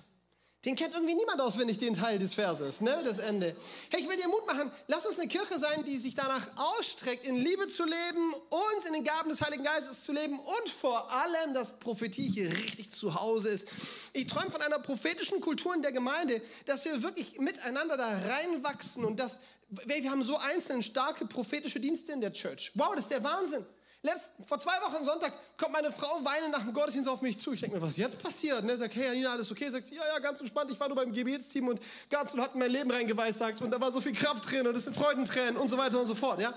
[0.65, 3.53] Den kennt irgendwie niemand auswendig, den Teil des Verses, ne, das Ende.
[3.89, 7.25] Hey, ich will dir Mut machen, lass uns eine Kirche sein, die sich danach ausstreckt,
[7.25, 11.11] in Liebe zu leben und in den Gaben des Heiligen Geistes zu leben und vor
[11.11, 13.67] allem, dass Prophetie hier richtig zu Hause ist.
[14.13, 19.03] Ich träume von einer prophetischen Kultur in der Gemeinde, dass wir wirklich miteinander da reinwachsen
[19.03, 22.71] und dass, wir haben so einzelne starke prophetische Dienste in der Church.
[22.75, 23.65] Wow, das ist der Wahnsinn.
[24.05, 27.53] Letzt, vor zwei Wochen Sonntag kommt meine Frau weinend nach dem Gottesdienst auf mich zu.
[27.53, 28.61] Ich denke mir, was ist jetzt passiert?
[28.61, 29.69] Und er sagt, hey Janina, alles okay?
[29.69, 30.69] Sagt sie, ja, ja, ganz entspannt.
[30.71, 33.79] Ich war nur beim Gebetsteam und ganz und hat in mein Leben reingeweissagt und da
[33.79, 36.41] war so viel Kraft drin und es sind Freudentränen und so weiter und so fort.
[36.41, 36.53] Ja?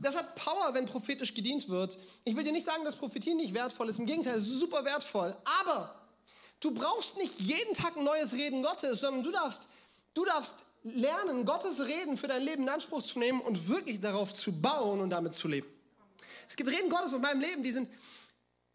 [0.00, 1.98] Das hat Power, wenn prophetisch gedient wird.
[2.24, 3.98] Ich will dir nicht sagen, dass Prophetie nicht wertvoll ist.
[3.98, 5.36] Im Gegenteil, es ist super wertvoll.
[5.60, 5.94] Aber
[6.60, 9.68] du brauchst nicht jeden Tag ein neues Reden Gottes, sondern du darfst,
[10.14, 14.32] du darfst lernen, Gottes Reden für dein Leben in Anspruch zu nehmen und wirklich darauf
[14.32, 15.75] zu bauen und damit zu leben.
[16.48, 17.88] Es gibt Reden Gottes in meinem Leben, die sind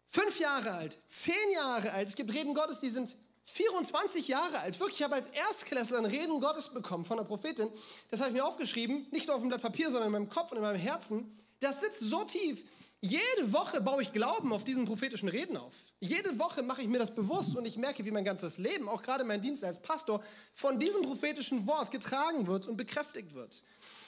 [0.06, 2.08] fünf Jahre alt, zehn Jahre alt.
[2.08, 4.78] Es gibt Reden Gottes, die sind 24 Jahre alt.
[4.78, 7.68] Wirklich, ich habe als Erstklässler ein Reden Gottes bekommen von einer Prophetin.
[8.10, 10.52] Das habe ich mir aufgeschrieben, nicht nur auf dem Blatt Papier, sondern in meinem Kopf
[10.52, 11.38] und in meinem Herzen.
[11.60, 12.62] Das sitzt so tief.
[13.04, 15.74] Jede Woche baue ich Glauben auf diesen prophetischen Reden auf.
[15.98, 19.02] Jede Woche mache ich mir das bewusst und ich merke, wie mein ganzes Leben, auch
[19.02, 20.22] gerade mein Dienst als Pastor,
[20.54, 23.60] von diesem prophetischen Wort getragen wird und bekräftigt wird.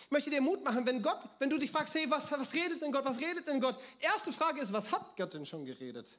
[0.04, 2.80] Ich möchte dir Mut machen, wenn Gott, wenn du dich fragst, hey, was, was redet
[2.82, 3.78] denn Gott, was redet denn Gott?
[4.00, 6.16] Erste Frage ist, was hat Gott denn schon geredet?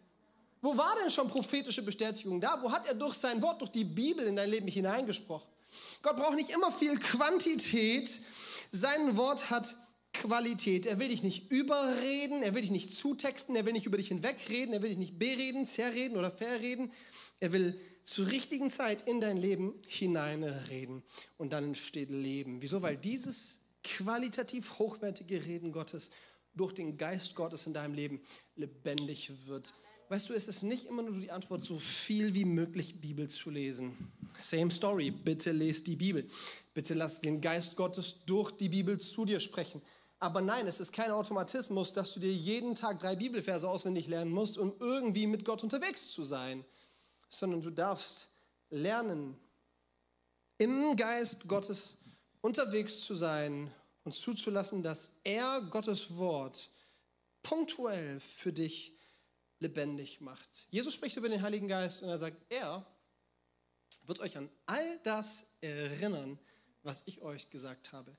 [0.62, 2.60] Wo war denn schon prophetische Bestätigung da?
[2.62, 5.48] Wo hat er durch sein Wort, durch die Bibel in dein Leben hineingesprochen?
[6.02, 8.12] Gott braucht nicht immer viel Quantität.
[8.72, 9.76] Sein Wort hat
[10.14, 10.86] Qualität.
[10.86, 14.08] Er will dich nicht überreden, er will dich nicht zutexten, er will nicht über dich
[14.08, 16.92] hinwegreden, er will dich nicht bereden, zerreden oder verreden.
[17.40, 21.04] Er will zur richtigen Zeit in dein Leben hineinreden
[21.38, 22.62] und dann entsteht Leben.
[22.62, 22.82] Wieso?
[22.82, 26.12] Weil dieses qualitativ hochwertige Reden Gottes
[26.56, 28.22] durch den Geist Gottes in deinem Leben
[28.56, 29.74] lebendig wird.
[30.10, 33.50] Weißt du, es ist nicht immer nur die Antwort, so viel wie möglich Bibel zu
[33.50, 33.96] lesen.
[34.38, 36.28] Same story, bitte lest die Bibel.
[36.74, 39.82] Bitte lass den Geist Gottes durch die Bibel zu dir sprechen.
[40.20, 44.32] Aber nein, es ist kein Automatismus, dass du dir jeden Tag drei Bibelverse auswendig lernen
[44.32, 46.64] musst, um irgendwie mit Gott unterwegs zu sein,
[47.30, 48.30] sondern du darfst
[48.70, 49.36] lernen,
[50.58, 51.98] im Geist Gottes
[52.46, 53.72] unterwegs zu sein
[54.04, 56.70] und zuzulassen, dass er Gottes Wort
[57.42, 58.94] punktuell für dich
[59.60, 60.68] lebendig macht.
[60.70, 62.86] Jesus spricht über den Heiligen Geist und er sagt, er
[64.06, 66.38] wird euch an all das erinnern,
[66.84, 68.16] was ich euch gesagt habe.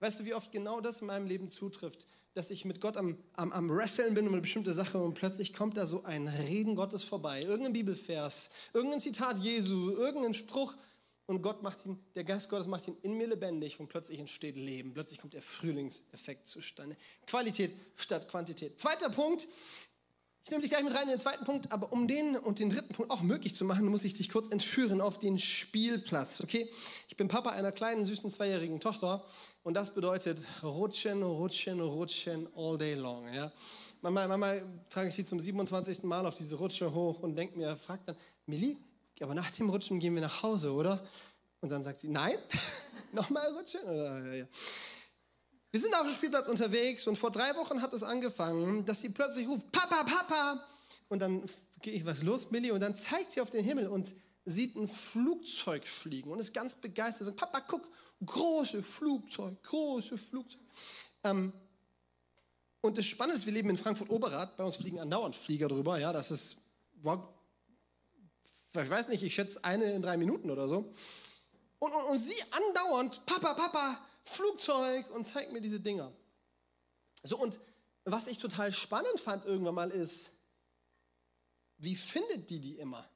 [0.00, 3.16] Weißt du, wie oft genau das in meinem Leben zutrifft, dass ich mit Gott am,
[3.34, 6.74] am, am Wresteln bin um eine bestimmte Sache und plötzlich kommt da so ein Reden
[6.74, 10.74] Gottes vorbei, irgendein Bibelvers, irgendein Zitat Jesu, irgendein Spruch
[11.28, 14.56] und Gott macht ihn, der Geist Gottes macht ihn in mir lebendig und plötzlich entsteht
[14.56, 14.94] Leben.
[14.94, 16.96] Plötzlich kommt der Frühlingseffekt zustande.
[17.26, 18.80] Qualität statt Quantität.
[18.80, 19.46] Zweiter Punkt.
[20.44, 22.70] Ich nehme dich gleich mit rein in den zweiten Punkt, aber um den und den
[22.70, 26.66] dritten Punkt auch möglich zu machen, muss ich dich kurz entführen auf den Spielplatz, okay?
[27.08, 29.22] Ich bin Papa einer kleinen, süßen zweijährigen Tochter
[29.62, 33.52] und das bedeutet rutschen, rutschen, rutschen all day long, ja?
[34.00, 36.04] Manchmal, manchmal trage ich sie zum 27.
[36.04, 38.78] Mal auf diese Rutsche hoch und denke mir, fragt dann, Millie,
[39.22, 41.04] aber nach dem Rutschen gehen wir nach Hause, oder?
[41.60, 42.38] Und dann sagt sie, nein,
[43.12, 43.80] nochmal rutschen?
[45.70, 49.10] Wir sind auf dem Spielplatz unterwegs und vor drei Wochen hat es angefangen, dass sie
[49.10, 50.64] plötzlich ruft, Papa, Papa.
[51.08, 51.42] Und dann
[51.82, 52.72] gehe ich, was los, Millie?
[52.72, 56.74] Und dann zeigt sie auf den Himmel und sieht ein Flugzeug fliegen und ist ganz
[56.74, 57.26] begeistert.
[57.26, 57.86] Sagt, Papa, guck,
[58.24, 60.60] große Flugzeug, große Flugzeug.
[61.24, 61.52] Ähm,
[62.80, 66.12] und das Spannende ist, wir leben in Frankfurt-Oberrad, bei uns fliegen andauernd Flieger drüber, ja,
[66.12, 66.56] das ist,
[68.82, 70.92] ich weiß nicht, ich schätze eine in drei Minuten oder so.
[71.78, 76.12] Und, und, und sie andauernd, Papa, Papa, Flugzeug und zeigt mir diese Dinger.
[77.22, 77.60] So, und
[78.04, 80.30] was ich total spannend fand irgendwann mal ist,
[81.78, 83.08] wie findet die die immer?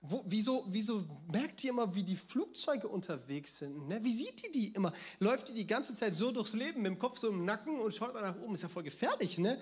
[0.00, 3.88] Wo, wieso, wieso merkt die immer, wie die Flugzeuge unterwegs sind?
[3.88, 4.04] Ne?
[4.04, 4.92] Wie sieht die die immer?
[5.18, 7.94] Läuft die die ganze Zeit so durchs Leben mit dem Kopf so im Nacken und
[7.94, 8.54] schaut nach oben?
[8.54, 9.58] Ist ja voll gefährlich, ne?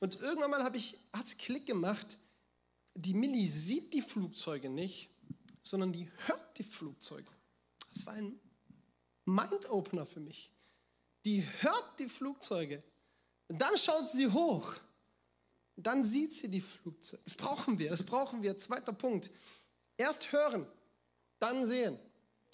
[0.00, 2.18] Und irgendwann mal habe ich, hat es Klick gemacht,
[2.96, 5.10] die Millie sieht die Flugzeuge nicht,
[5.62, 7.28] sondern die hört die Flugzeuge.
[7.92, 8.38] Das war ein
[9.26, 10.50] Mind-Opener für mich.
[11.24, 12.82] Die hört die Flugzeuge.
[13.48, 14.74] Dann schaut sie hoch.
[15.76, 17.22] Dann sieht sie die Flugzeuge.
[17.24, 18.56] Das brauchen wir, das brauchen wir.
[18.58, 19.30] Zweiter Punkt.
[19.98, 20.66] Erst hören,
[21.38, 21.98] dann sehen.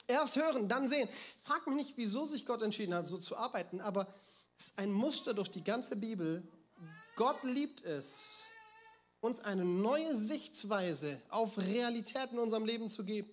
[0.06, 1.08] Erst hören, dann sehen.
[1.40, 4.12] Frag mich nicht, wieso sich Gott entschieden hat, so zu arbeiten, aber
[4.58, 6.42] es ist ein Muster durch die ganze Bibel.
[7.14, 8.44] Gott liebt es,
[9.22, 13.30] uns eine neue Sichtweise auf Realitäten in unserem Leben zu geben,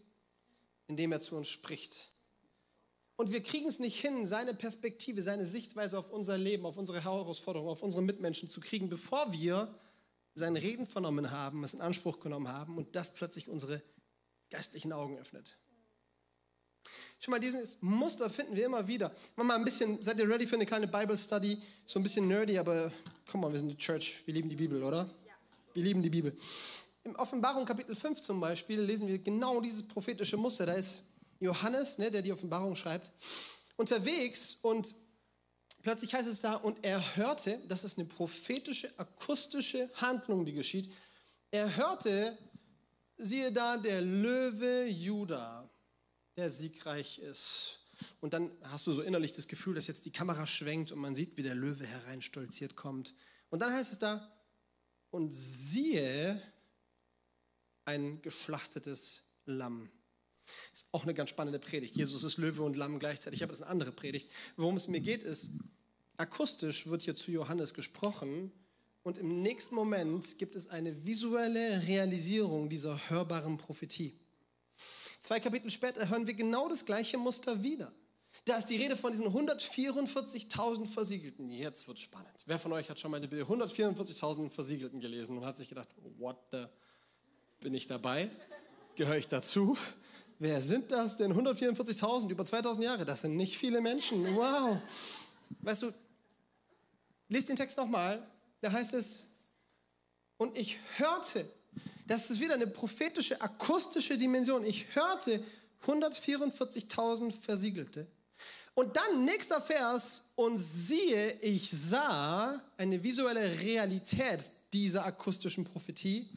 [0.88, 2.12] indem er zu uns spricht.
[3.17, 7.04] Und wir kriegen es nicht hin, seine Perspektive, seine Sichtweise auf unser Leben, auf unsere
[7.04, 9.67] Herausforderungen, auf unsere Mitmenschen zu kriegen, bevor wir
[10.36, 13.82] sein Reden vernommen haben, es in Anspruch genommen haben und das plötzlich unsere
[14.52, 15.58] geistlichen Augen öffnet.
[17.19, 19.12] Schon mal dieses Muster finden wir immer wieder.
[19.36, 21.62] Mach mal ein bisschen, seid ihr ready für eine kleine Bible Study?
[21.86, 22.91] So ein bisschen nerdy, aber
[23.30, 25.10] komm mal, wir sind die Church, wir lieben die Bibel, oder?
[25.80, 26.36] Wir lieben die Bibel.
[27.06, 30.65] Im Offenbarung Kapitel 5 zum Beispiel lesen wir genau dieses prophetische Muster.
[30.65, 31.04] Da ist
[31.39, 33.13] Johannes, ne, der die Offenbarung schreibt,
[33.78, 34.94] unterwegs und
[35.82, 40.92] plötzlich heißt es da, und er hörte, das ist eine prophetische, akustische Handlung, die geschieht.
[41.50, 42.38] Er hörte,
[43.15, 45.65] siehe da, der Löwe Juda,
[46.36, 47.80] der siegreich ist.
[48.20, 51.15] Und dann hast du so innerlich das Gefühl, dass jetzt die Kamera schwenkt und man
[51.15, 53.13] sieht, wie der Löwe hereinstolziert kommt.
[53.50, 54.30] Und dann heißt es da,
[55.12, 56.41] und siehe,
[57.86, 59.89] ein geschlachtetes Lamm.
[60.74, 61.95] Ist auch eine ganz spannende Predigt.
[61.95, 63.43] Jesus ist Löwe und Lamm gleichzeitig.
[63.43, 64.30] Aber das ist eine andere Predigt.
[64.58, 65.50] Worum es mir geht, ist,
[66.17, 68.52] akustisch wird hier zu Johannes gesprochen
[69.04, 74.13] und im nächsten Moment gibt es eine visuelle Realisierung dieser hörbaren Prophetie.
[75.22, 77.91] Zwei Kapitel später hören wir genau das gleiche Muster wieder.
[78.50, 81.52] Da ist die Rede von diesen 144.000 Versiegelten.
[81.52, 82.34] Jetzt wird spannend.
[82.48, 86.36] Wer von euch hat schon mal die 144.000 Versiegelten gelesen und hat sich gedacht, what
[86.52, 86.66] the,
[87.60, 88.28] bin ich dabei?
[88.96, 89.78] Gehöre ich dazu?
[90.40, 91.32] Wer sind das denn?
[91.32, 93.06] 144.000, über 2000 Jahre.
[93.06, 94.36] Das sind nicht viele Menschen.
[94.36, 94.80] Wow.
[95.62, 95.94] Weißt du,
[97.28, 98.20] lest den Text nochmal.
[98.62, 99.28] Da heißt es,
[100.38, 101.48] und ich hörte,
[102.08, 104.66] das ist wieder eine prophetische, akustische Dimension.
[104.66, 105.40] Ich hörte
[105.86, 108.08] 144.000 Versiegelte.
[108.80, 116.30] Und dann nächster Vers, und siehe, ich sah eine visuelle Realität dieser akustischen Prophetie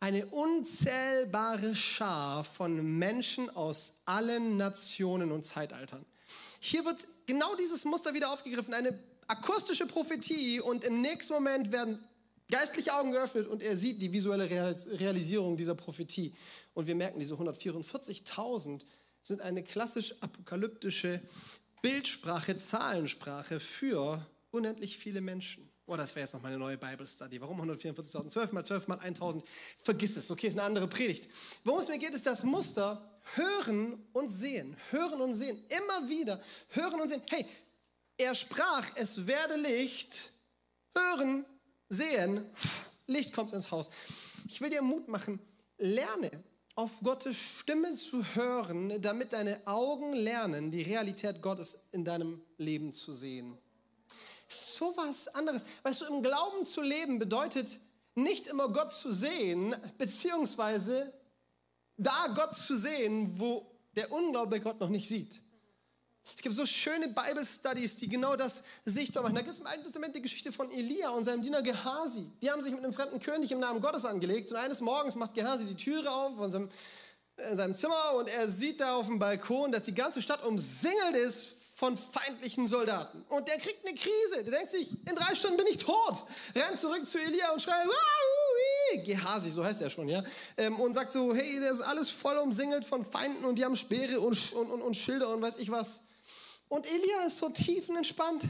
[0.00, 6.06] eine unzählbare Schar von Menschen aus allen Nationen und Zeitaltern.
[6.60, 12.02] Hier wird genau dieses Muster wieder aufgegriffen, eine akustische Prophetie und im nächsten Moment werden
[12.50, 14.48] geistliche Augen geöffnet und er sieht die visuelle
[14.98, 16.34] Realisierung dieser Prophetie.
[16.72, 18.80] Und wir merken, diese 144.000
[19.26, 21.20] sind eine klassisch apokalyptische
[21.82, 25.68] Bildsprache, Zahlensprache für unendlich viele Menschen.
[25.86, 27.40] Oh, das wäre jetzt noch mal eine neue Bible Study.
[27.40, 28.30] Warum 144.000?
[28.30, 29.44] 12 mal 12 mal 1000.
[29.82, 30.30] Vergiss es.
[30.30, 31.28] Okay, ist eine andere Predigt.
[31.62, 34.76] Worum es mir geht, ist das Muster hören und sehen.
[34.90, 35.56] Hören und sehen.
[35.68, 36.40] Immer wieder.
[36.70, 37.22] Hören und sehen.
[37.30, 37.46] Hey,
[38.16, 40.30] er sprach, es werde Licht.
[40.92, 41.44] Hören,
[41.88, 42.44] sehen.
[43.06, 43.90] Licht kommt ins Haus.
[44.48, 45.38] Ich will dir Mut machen.
[45.78, 46.32] Lerne
[46.76, 52.92] auf Gottes Stimme zu hören, damit deine Augen lernen, die Realität Gottes in deinem Leben
[52.92, 53.58] zu sehen
[54.48, 55.62] so was anderes.
[55.82, 57.78] Weißt du, im Glauben zu leben bedeutet
[58.14, 61.12] nicht immer Gott zu sehen, beziehungsweise
[61.96, 65.40] da Gott zu sehen, wo der Unglaube Gott noch nicht sieht.
[66.34, 69.36] Es gibt so schöne Bible Studies, die genau das sichtbar machen.
[69.36, 72.30] Da gibt es im Alten Testament die Geschichte von Elia und seinem Diener Gehasi.
[72.42, 75.34] Die haben sich mit einem fremden König im Namen Gottes angelegt und eines Morgens macht
[75.34, 76.70] Gehasi die Türe auf von seinem,
[77.36, 81.16] äh, seinem Zimmer und er sieht da auf dem Balkon, dass die ganze Stadt umsingelt
[81.16, 83.22] ist von feindlichen Soldaten.
[83.28, 84.44] Und der kriegt eine Krise.
[84.44, 86.24] Der denkt sich, in drei Stunden bin ich tot.
[86.54, 87.86] Rennt zurück zu Elia und schreit,
[89.04, 90.22] Gehasi, so heißt er schon, ja.
[90.56, 93.76] Ähm, und sagt so, hey, das ist alles voll umsingelt von Feinden und die haben
[93.76, 96.05] Speere und, und, und, und Schilder und weiß ich was.
[96.68, 98.48] Und Elia ist so tiefenentspannt.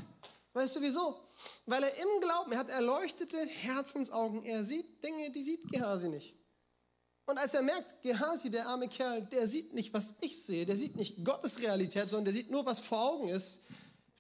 [0.53, 1.21] Weißt du wieso?
[1.67, 4.43] Weil er im Glauben, er hat erleuchtete Herzensaugen.
[4.45, 6.35] Er sieht Dinge, die sieht Gehasi nicht.
[7.27, 10.77] Und als er merkt, Gehasi, der arme Kerl, der sieht nicht, was ich sehe, der
[10.77, 13.63] sieht nicht Gottes Realität, sondern der sieht nur, was vor Augen ist,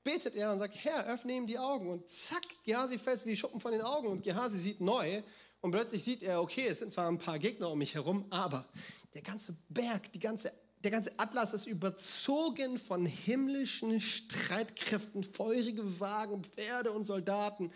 [0.02, 1.88] betet er und sagt, Herr, öffne ihm die Augen.
[1.88, 5.22] Und zack, Gehasi fällt wie Schuppen von den Augen und Gehasi sieht neu.
[5.61, 8.66] Und plötzlich sieht er, okay, es sind zwar ein paar Gegner um mich herum, aber
[9.14, 10.52] der ganze Berg, die ganze
[10.84, 17.72] der ganze Atlas ist überzogen von himmlischen Streitkräften, feurige Wagen, Pferde und Soldaten,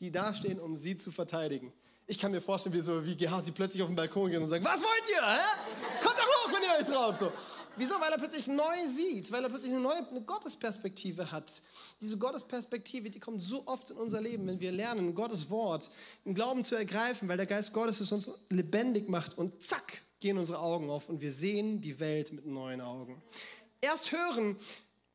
[0.00, 1.72] die dastehen, um sie zu verteidigen.
[2.06, 4.64] Ich kann mir vorstellen, wie, so, wie Gehasi plötzlich auf den Balkon geht und sagt,
[4.64, 5.24] was wollt ihr?
[5.24, 6.02] Hä?
[6.02, 7.16] Kommt doch hoch, wenn ihr euch traut.
[7.16, 7.32] So.
[7.76, 7.94] Wieso?
[8.00, 11.62] Weil er plötzlich neu sieht, weil er plötzlich eine neue eine Gottesperspektive hat.
[12.00, 15.88] Diese Gottesperspektive, die kommt so oft in unser Leben, wenn wir lernen, Gottes Wort
[16.24, 20.36] im Glauben zu ergreifen, weil der Geist Gottes es uns lebendig macht und zack, gehen
[20.38, 23.20] unsere Augen auf und wir sehen die Welt mit neuen Augen.
[23.80, 24.56] Erst hören,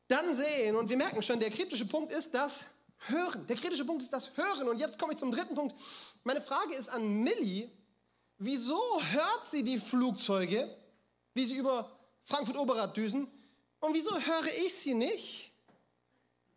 [0.08, 2.66] dann sehen und wir merken schon, der kritische Punkt ist das
[3.08, 3.46] Hören.
[3.46, 5.74] Der kritische Punkt ist das Hören und jetzt komme ich zum dritten Punkt.
[6.24, 7.70] Meine Frage ist an Millie,
[8.38, 8.80] wieso
[9.12, 10.68] hört sie die Flugzeuge,
[11.34, 11.90] wie sie über
[12.24, 13.28] Frankfurt-Oberrad düsen
[13.80, 15.52] und wieso höre ich sie nicht?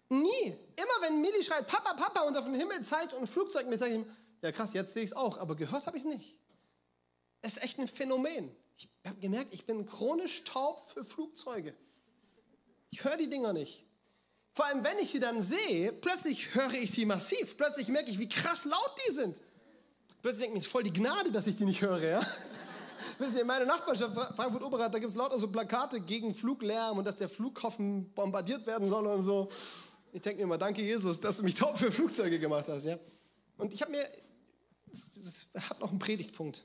[0.09, 0.55] Nie.
[0.75, 3.91] Immer wenn Millie schreit, Papa, Papa und auf den Himmel zeigt und Flugzeug mit, sage
[3.91, 4.05] ich ihm,
[4.41, 6.38] ja krass, jetzt sehe ich es auch, aber gehört habe ich es nicht
[7.41, 8.51] ist echt ein Phänomen.
[8.77, 11.73] Ich habe gemerkt, ich bin chronisch taub für Flugzeuge.
[12.91, 13.85] Ich höre die Dinger nicht.
[14.53, 17.55] Vor allem, wenn ich sie dann sehe, plötzlich höre ich sie massiv.
[17.57, 19.39] Plötzlich merke ich, wie krass laut die sind.
[20.21, 22.03] Plötzlich denke ich, es ist voll die Gnade, dass ich die nicht höre.
[22.03, 22.19] Ja?
[23.19, 27.05] Wisst ihr, in meiner Nachbarschaft, Frankfurt-Oberrad, da gibt es lauter so Plakate gegen Fluglärm und
[27.05, 29.49] dass der Flughafen bombardiert werden soll und so.
[30.11, 32.85] Ich denke mir immer, danke Jesus, dass du mich taub für Flugzeuge gemacht hast.
[32.85, 32.97] Ja?
[33.57, 34.05] Und ich habe mir,
[34.87, 36.63] das, das hat noch einen Predigtpunkt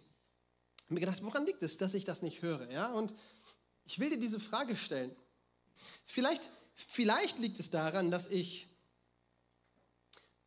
[0.88, 2.70] mir gedacht, woran liegt es, dass ich das nicht höre?
[2.70, 2.92] Ja?
[2.92, 3.14] Und
[3.84, 5.14] ich will dir diese Frage stellen.
[6.04, 8.68] Vielleicht, vielleicht liegt es daran, dass ich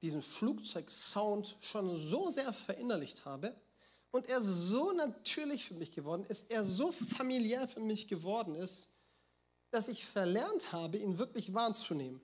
[0.01, 3.55] diesen Flugzeugsound schon so sehr verinnerlicht habe
[4.11, 8.89] und er so natürlich für mich geworden ist, er so familiär für mich geworden ist,
[9.71, 12.21] dass ich verlernt habe, ihn wirklich wahrzunehmen.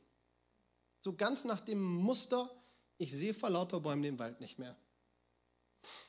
[1.02, 2.50] So ganz nach dem Muster,
[2.98, 4.78] ich sehe vor lauter Bäumen den Wald nicht mehr.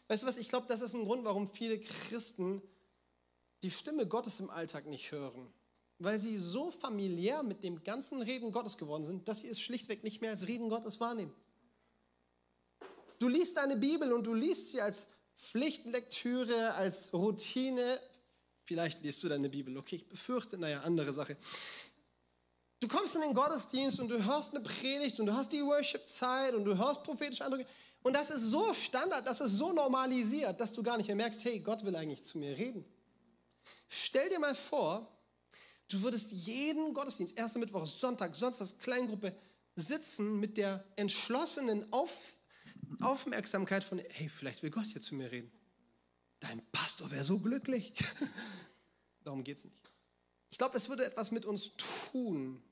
[0.09, 2.63] Weißt du was, ich glaube, das ist ein Grund, warum viele Christen
[3.63, 5.53] die Stimme Gottes im Alltag nicht hören.
[5.99, 10.05] Weil sie so familiär mit dem ganzen Reden Gottes geworden sind, dass sie es schlichtweg
[10.05, 11.33] nicht mehr als Reden Gottes wahrnehmen.
[13.19, 18.01] Du liest deine Bibel und du liest sie als Pflichtlektüre, als Routine.
[18.65, 21.37] Vielleicht liest du deine Bibel, okay, ich befürchte, naja, andere Sache.
[22.81, 26.55] Du kommst in den Gottesdienst und du hörst eine Predigt und du hast die Worship-Zeit
[26.55, 27.67] und du hörst prophetische Eindrücke
[28.05, 31.43] und das ist so Standard, das ist so normalisiert, dass du gar nicht mehr merkst,
[31.47, 32.85] hey, Gott will eigentlich zu mir reden.
[33.89, 35.11] Stell dir mal vor,
[35.89, 39.35] du würdest jeden Gottesdienst, erster Mittwoch, Sonntag, sonst was, Kleingruppe,
[39.75, 42.35] sitzen mit der entschlossenen Auf,
[43.01, 45.51] Aufmerksamkeit von, hey, vielleicht will Gott hier zu mir reden.
[46.41, 47.95] Dein Pastor wäre so glücklich.
[49.25, 49.93] Darum geht es nicht.
[50.51, 51.71] Ich glaube, es würde etwas mit uns
[52.13, 52.63] tun.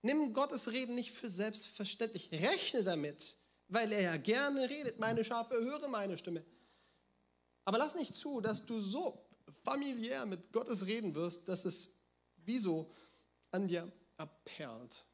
[0.00, 2.30] Nimm Gottes Reden nicht für selbstverständlich.
[2.32, 3.36] Rechne damit,
[3.70, 4.98] weil er ja gerne redet.
[4.98, 6.44] Meine Schafe hören meine Stimme.
[7.64, 9.24] Aber lass nicht zu, dass du so
[9.64, 11.94] familiär mit Gottes reden wirst, dass es
[12.44, 12.90] wie so
[13.52, 15.06] an dir abperlt.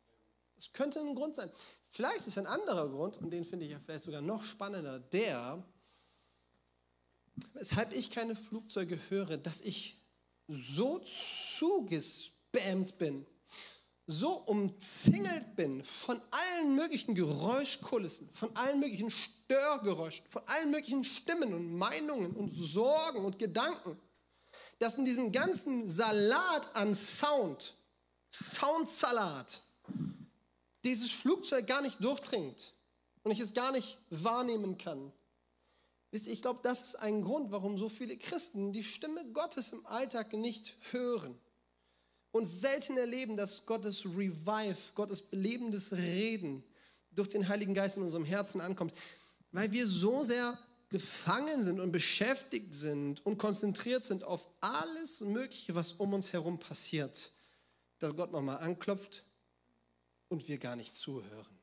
[0.57, 1.51] Das könnte ein Grund sein.
[1.91, 5.63] Vielleicht ist ein anderer Grund, und den finde ich ja vielleicht sogar noch spannender, der,
[7.55, 9.99] weshalb ich keine Flugzeuge höre, dass ich
[10.49, 11.01] so
[11.59, 13.27] zugespammt bin
[14.07, 21.53] so umzingelt bin von allen möglichen Geräuschkulissen, von allen möglichen Störgeräuschen, von allen möglichen Stimmen
[21.53, 23.99] und Meinungen und Sorgen und Gedanken,
[24.79, 27.75] dass in diesem ganzen Salat an Sound,
[28.33, 29.61] Soundsalat,
[30.85, 32.73] dieses Flugzeug gar nicht durchdringt
[33.25, 35.13] und ich es gar nicht wahrnehmen kann.
[36.13, 39.73] Wisst ihr, ich glaube, das ist ein Grund, warum so viele Christen die Stimme Gottes
[39.73, 41.37] im Alltag nicht hören
[42.37, 46.63] und selten erleben, dass Gottes Revive, Gottes belebendes Reden
[47.13, 48.95] durch den Heiligen Geist in unserem Herzen ankommt,
[49.53, 50.59] weil wir so sehr
[50.91, 56.59] gefangen sind und beschäftigt sind und konzentriert sind auf alles Mögliche, was um uns herum
[56.59, 57.33] passiert,
[57.99, 59.25] dass Gott nochmal anklopft
[60.29, 61.59] und wir gar nicht zuhören.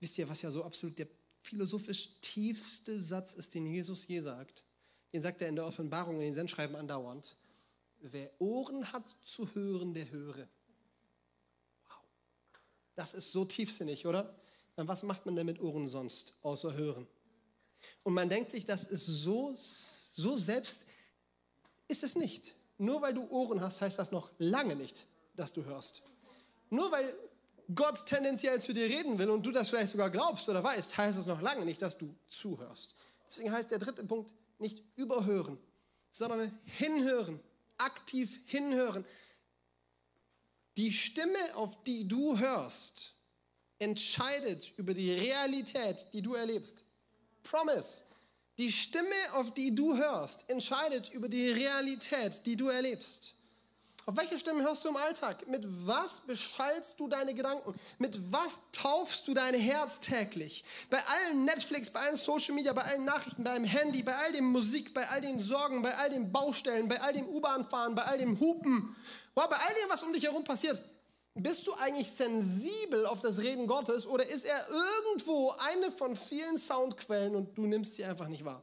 [0.00, 1.08] Wisst ihr, was ja so absolut der
[1.42, 4.64] philosophisch tiefste Satz ist, den Jesus je sagt?
[5.12, 7.36] Den sagt er in der Offenbarung, in den Sendschreiben andauernd.
[8.00, 10.48] Wer Ohren hat zu hören, der höre.
[11.86, 11.98] Wow.
[12.94, 14.34] Das ist so tiefsinnig, oder?
[14.76, 17.06] Was macht man denn mit Ohren sonst, außer hören?
[18.02, 20.84] Und man denkt sich, das ist so, so selbst,
[21.88, 22.54] ist es nicht.
[22.78, 26.02] Nur weil du Ohren hast, heißt das noch lange nicht, dass du hörst.
[26.70, 27.12] Nur weil
[27.74, 31.18] Gott tendenziell zu dir reden will und du das vielleicht sogar glaubst oder weißt, heißt
[31.18, 32.96] es noch lange nicht, dass du zuhörst.
[33.26, 35.58] Deswegen heißt der dritte Punkt nicht überhören,
[36.10, 37.38] sondern hinhören,
[37.80, 39.04] aktiv hinhören.
[40.76, 43.14] Die Stimme, auf die du hörst,
[43.78, 46.84] entscheidet über die Realität, die du erlebst.
[47.42, 48.04] Promise.
[48.58, 53.34] Die Stimme, auf die du hörst, entscheidet über die Realität, die du erlebst.
[54.06, 55.46] Auf welche Stimme hörst du im Alltag?
[55.46, 57.74] Mit was beschallst du deine Gedanken?
[57.98, 60.64] Mit was taufst du dein Herz täglich?
[60.88, 64.32] Bei allen Netflix, bei allen Social Media, bei allen Nachrichten, bei deinem Handy, bei all
[64.32, 68.04] dem Musik, bei all den Sorgen, bei all den Baustellen, bei all dem U-Bahn-Fahren, bei
[68.04, 68.96] all dem Hupen,
[69.34, 70.80] wow, bei all dem, was um dich herum passiert.
[71.34, 76.58] Bist du eigentlich sensibel auf das Reden Gottes oder ist er irgendwo eine von vielen
[76.58, 78.62] Soundquellen und du nimmst sie einfach nicht wahr?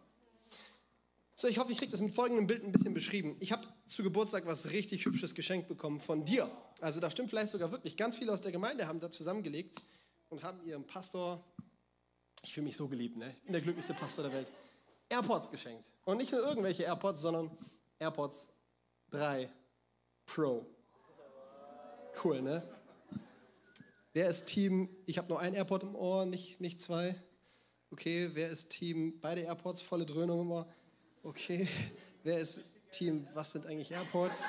[1.39, 3.37] So, ich hoffe, ich kriege das mit folgendem Bild ein bisschen beschrieben.
[3.39, 6.49] Ich habe zu Geburtstag was richtig Hübsches geschenkt bekommen von dir.
[6.81, 7.95] Also da stimmt vielleicht sogar wirklich.
[7.95, 9.79] Ganz viele aus der Gemeinde haben da zusammengelegt
[10.29, 11.45] und haben ihrem Pastor,
[12.41, 13.31] ich fühle mich so geliebt, ne?
[13.37, 14.47] ich bin der glücklichste Pastor der Welt,
[15.09, 15.85] AirPods geschenkt.
[16.05, 17.55] Und nicht nur irgendwelche AirPods, sondern
[17.99, 18.53] AirPods
[19.11, 19.47] 3
[20.25, 20.65] Pro.
[22.23, 22.67] Cool, ne?
[24.13, 27.15] Wer ist Team, ich habe nur ein AirPod im Ohr, nicht, nicht zwei?
[27.91, 30.67] Okay, wer ist Team, beide AirPods, volle Dröhnung im Ohr?
[31.27, 31.67] Okay.
[32.23, 34.45] Wer ist Team, was sind eigentlich Airports?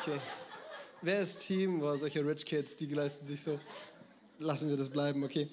[0.00, 0.18] Okay.
[1.02, 3.60] Wer ist Team, boah, solche Rich Kids, die leisten sich so.
[4.38, 5.50] Lassen wir das bleiben, okay.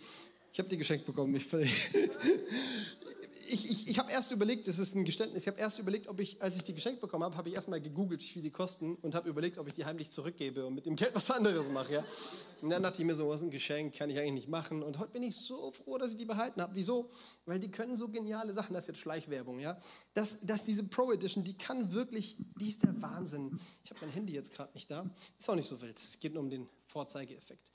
[0.53, 1.35] Ich habe die geschenkt bekommen.
[1.35, 1.45] Ich,
[3.51, 6.19] ich, ich, ich habe erst überlegt, das ist ein Geständnis, ich habe erst überlegt, ob
[6.19, 8.95] ich, als ich die geschenkt bekommen habe, habe ich erstmal gegoogelt, wie viel die kosten
[8.95, 11.93] und habe überlegt, ob ich die heimlich zurückgebe und mit dem Geld was anderes mache.
[11.93, 12.05] Ja?
[12.61, 14.83] Und dann dachte ich mir so, was ist ein Geschenk, kann ich eigentlich nicht machen.
[14.83, 16.75] Und heute bin ich so froh, dass ich die behalten habe.
[16.75, 17.09] Wieso?
[17.45, 19.79] Weil die können so geniale Sachen, das ist jetzt Schleichwerbung, ja.
[20.13, 23.59] Dass, dass diese Pro Edition, die kann wirklich, die ist der Wahnsinn.
[23.83, 25.09] Ich habe mein Handy jetzt gerade nicht da.
[25.37, 27.71] Ist auch nicht so wild, es geht nur um den Vorzeigeeffekt.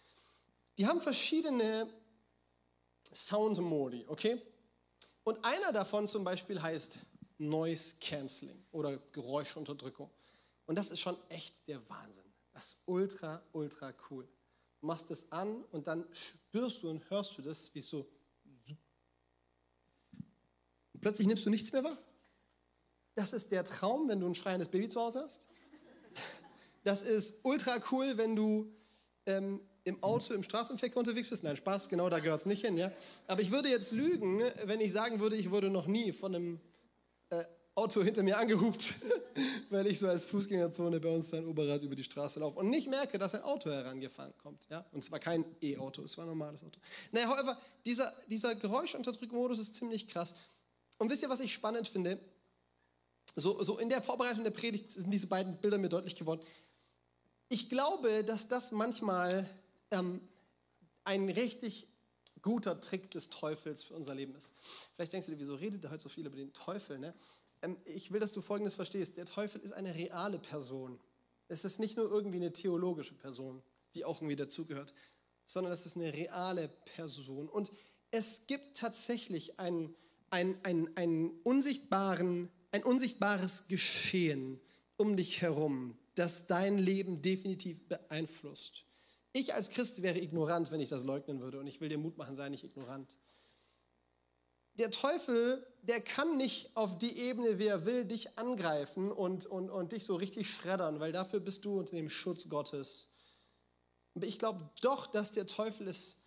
[0.79, 1.87] Die haben verschiedene
[3.13, 4.41] Sound-Modi, okay?
[5.25, 6.99] Und einer davon zum Beispiel heißt
[7.39, 10.11] Noise Cancelling oder Geräuschunterdrückung.
[10.67, 12.25] Und das ist schon echt der Wahnsinn.
[12.53, 14.29] Das ist ultra, ultra cool.
[14.81, 18.07] Du machst es an und dann spürst du und hörst du das, wie so.
[20.93, 21.99] Und plötzlich nimmst du nichts mehr wahr.
[23.15, 25.49] Das ist der Traum, wenn du ein schreiendes Baby zu Hause hast.
[26.83, 28.71] Das ist ultra cool, wenn du
[29.25, 31.45] ähm, im Auto, im Straßenverkehr unterwegs bist.
[31.45, 32.77] Nein, Spaß, genau da gehört es nicht hin.
[32.77, 32.91] Ja?
[33.27, 36.61] Aber ich würde jetzt lügen, wenn ich sagen würde, ich wurde noch nie von einem
[37.31, 37.45] äh,
[37.75, 38.95] Auto hinter mir angehupt,
[39.71, 42.89] weil ich so als Fußgängerzone bei uns dann Oberrad über die Straße laufe und nicht
[42.89, 44.67] merke, dass ein Auto herangefahren kommt.
[44.71, 44.87] Ja?
[44.93, 46.81] Und zwar kein E-Auto, es war ein normales Auto.
[47.13, 50.35] Naja, however, dieser, dieser Geräuschunterdrückmodus ist ziemlich krass.
[50.99, 52.19] Und wisst ihr, was ich spannend finde?
[53.37, 56.41] So, so in der Vorbereitung der Predigt sind diese beiden Bilder mir deutlich geworden.
[57.49, 59.51] Ich glaube, dass das manchmal
[59.95, 60.21] ähm,
[61.05, 61.89] ein richtig
[62.43, 64.55] guter Trick des Teufels für unser Leben ist.
[64.95, 66.99] Vielleicht denkst du dir, wieso redet er heute so viel über den Teufel?
[66.99, 67.15] Ne?
[67.63, 69.17] Ähm, ich will, dass du Folgendes verstehst.
[69.17, 71.01] Der Teufel ist eine reale Person.
[71.49, 73.63] Es ist nicht nur irgendwie eine theologische Person,
[73.95, 74.93] die auch irgendwie dazugehört,
[75.47, 77.49] sondern es ist eine reale Person.
[77.49, 77.73] Und
[78.11, 79.95] es gibt tatsächlich ein,
[80.31, 84.61] ein, ein, ein, unsichtbaren, ein unsichtbares Geschehen
[84.97, 88.84] um dich herum, das dein Leben definitiv beeinflusst.
[89.37, 91.59] Ich als Christ wäre ignorant, wenn ich das leugnen würde.
[91.59, 93.17] Und ich will dir Mut machen, sei nicht ignorant.
[94.79, 99.71] Der Teufel, der kann nicht auf die Ebene, wie er will, dich angreifen und, und,
[99.71, 103.09] und dich so richtig schreddern, weil dafür bist du unter dem Schutz Gottes.
[104.15, 106.19] Aber ich glaube doch, dass der Teufel es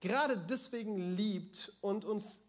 [0.00, 2.42] gerade deswegen liebt und uns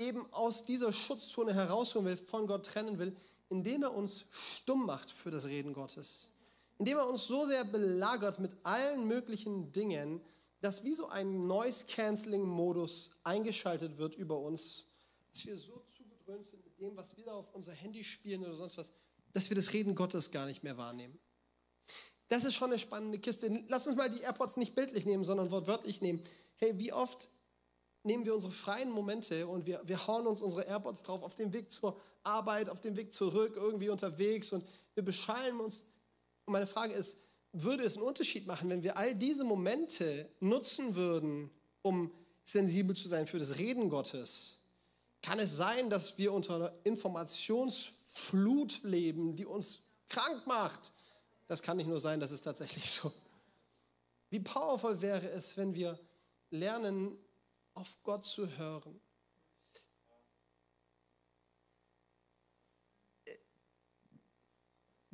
[0.00, 3.16] eben aus dieser Schutzzone herausholen will, von Gott trennen will,
[3.50, 6.32] indem er uns stumm macht für das Reden Gottes
[6.78, 10.20] indem er uns so sehr belagert mit allen möglichen Dingen,
[10.60, 14.86] dass wie so ein Noise-Canceling-Modus eingeschaltet wird über uns,
[15.32, 18.56] dass wir so zugedröhnt sind mit dem, was wir da auf unser Handy spielen oder
[18.56, 18.92] sonst was,
[19.32, 21.18] dass wir das Reden Gottes gar nicht mehr wahrnehmen.
[22.28, 23.64] Das ist schon eine spannende Kiste.
[23.68, 26.22] Lass uns mal die AirPods nicht bildlich nehmen, sondern wortwörtlich nehmen.
[26.56, 27.28] Hey, wie oft
[28.02, 31.52] nehmen wir unsere freien Momente und wir, wir hauen uns unsere AirPods drauf auf dem
[31.52, 34.64] Weg zur Arbeit, auf dem Weg zurück, irgendwie unterwegs und
[34.94, 35.84] wir beschallen uns
[36.46, 37.18] und meine Frage ist,
[37.52, 41.50] würde es einen Unterschied machen, wenn wir all diese Momente nutzen würden,
[41.82, 42.10] um
[42.44, 44.60] sensibel zu sein für das Reden Gottes?
[45.22, 50.92] Kann es sein, dass wir unter einer Informationsflut leben, die uns krank macht?
[51.48, 53.12] Das kann nicht nur sein, das ist tatsächlich so.
[54.30, 55.98] Wie powerful wäre es, wenn wir
[56.50, 57.16] lernen,
[57.74, 59.00] auf Gott zu hören.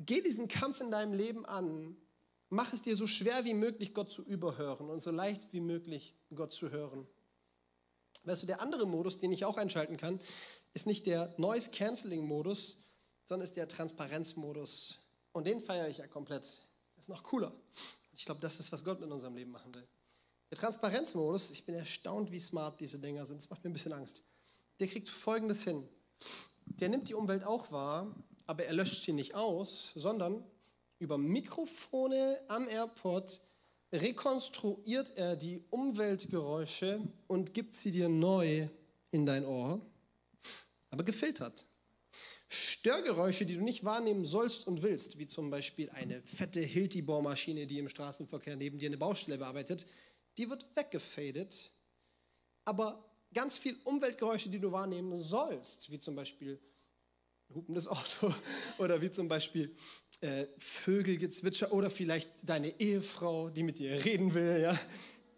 [0.05, 1.95] Geh diesen Kampf in deinem Leben an.
[2.49, 6.13] Mach es dir so schwer wie möglich, Gott zu überhören und so leicht wie möglich,
[6.35, 7.07] Gott zu hören.
[8.25, 10.19] Weißt du, der andere Modus, den ich auch einschalten kann,
[10.73, 12.77] ist nicht der Noise Cancelling Modus,
[13.25, 14.99] sondern ist der Transparenzmodus.
[15.31, 16.43] Und den feiere ich ja komplett.
[16.97, 17.51] Ist noch cooler.
[18.15, 19.87] Ich glaube, das ist, was Gott mit unserem Leben machen will.
[20.51, 23.37] Der Transparenzmodus, ich bin erstaunt, wie smart diese Dinger sind.
[23.41, 24.23] Das macht mir ein bisschen Angst.
[24.79, 25.87] Der kriegt Folgendes hin.
[26.65, 28.15] Der nimmt die Umwelt auch wahr,
[28.45, 30.43] aber er löscht sie nicht aus, sondern
[30.99, 33.39] über Mikrofone am AirPod
[33.91, 38.67] rekonstruiert er die Umweltgeräusche und gibt sie dir neu
[39.11, 39.79] in dein Ohr,
[40.89, 41.65] aber gefiltert.
[42.49, 47.79] Störgeräusche, die du nicht wahrnehmen sollst und willst, wie zum Beispiel eine fette Hilti-Bohrmaschine, die
[47.79, 49.87] im Straßenverkehr neben dir eine Baustelle bearbeitet,
[50.37, 51.71] die wird weggefadet.
[52.65, 56.59] Aber ganz viel Umweltgeräusche, die du wahrnehmen sollst, wie zum Beispiel
[57.53, 58.33] hupendes Auto
[58.77, 59.75] oder wie zum Beispiel
[60.21, 64.79] äh, Vögelgezwitscher oder vielleicht deine Ehefrau, die mit dir reden will, ja,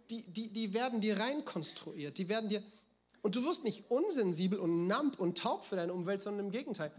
[0.10, 2.64] die, die, die werden dir reinkonstruiert, die werden dir
[3.26, 6.92] und du wirst nicht unsensibel und namp und taub für deine Umwelt, sondern im Gegenteil.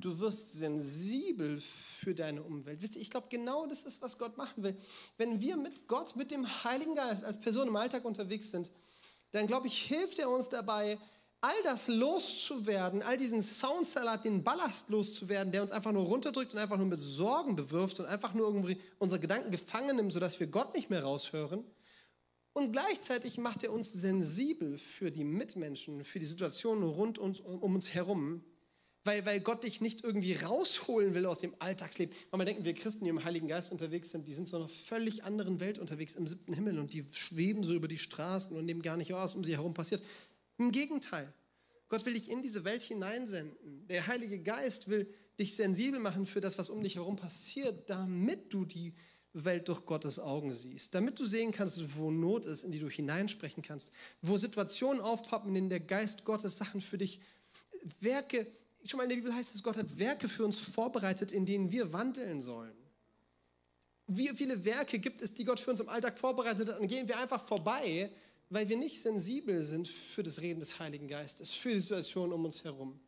[0.00, 2.82] Du wirst sensibel für deine Umwelt.
[2.82, 4.76] Wisst ihr, ich glaube, genau das ist, was Gott machen will.
[5.18, 8.68] Wenn wir mit Gott, mit dem Heiligen Geist als Person im Alltag unterwegs sind,
[9.30, 10.98] dann glaube ich, hilft er uns dabei,
[11.42, 16.60] all das loszuwerden, all diesen Soundsalat, den Ballast loszuwerden, der uns einfach nur runterdrückt und
[16.60, 20.46] einfach nur mit Sorgen bewirft und einfach nur irgendwie unsere Gedanken gefangen nimmt, sodass wir
[20.46, 21.64] Gott nicht mehr raushören.
[22.52, 27.74] Und gleichzeitig macht er uns sensibel für die Mitmenschen, für die Situationen rund uns, um
[27.74, 28.44] uns herum,
[29.04, 32.14] weil, weil Gott dich nicht irgendwie rausholen will aus dem Alltagsleben.
[32.30, 34.70] Manchmal denken wir Christen, die im Heiligen Geist unterwegs sind, die sind so in einer
[34.70, 38.64] völlig anderen Welt unterwegs, im siebten Himmel und die schweben so über die Straßen und
[38.64, 40.02] nehmen gar nicht was um sie herum passiert.
[40.58, 41.32] Im Gegenteil,
[41.88, 43.86] Gott will dich in diese Welt hineinsenden.
[43.88, 48.52] Der Heilige Geist will dich sensibel machen für das, was um dich herum passiert, damit
[48.52, 48.94] du die
[49.34, 52.88] Welt durch Gottes Augen siehst, damit du sehen kannst, wo Not ist, in die du
[52.88, 57.20] hineinsprechen kannst, wo Situationen aufpoppen, in denen der Geist Gottes Sachen für dich,
[58.00, 58.46] Werke,
[58.84, 61.70] schon mal in der Bibel heißt es, Gott hat Werke für uns vorbereitet, in denen
[61.70, 62.76] wir wandeln sollen.
[64.06, 67.08] Wie viele Werke gibt es, die Gott für uns im Alltag vorbereitet hat, dann gehen
[67.08, 68.10] wir einfach vorbei,
[68.52, 72.44] weil wir nicht sensibel sind für das Reden des Heiligen Geistes, für die Situation um
[72.44, 73.00] uns herum.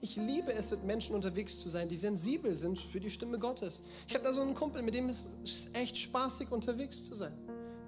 [0.00, 3.82] Ich liebe es, mit Menschen unterwegs zu sein, die sensibel sind für die Stimme Gottes.
[4.08, 7.36] Ich habe da so einen Kumpel, mit dem ist es echt spaßig, unterwegs zu sein.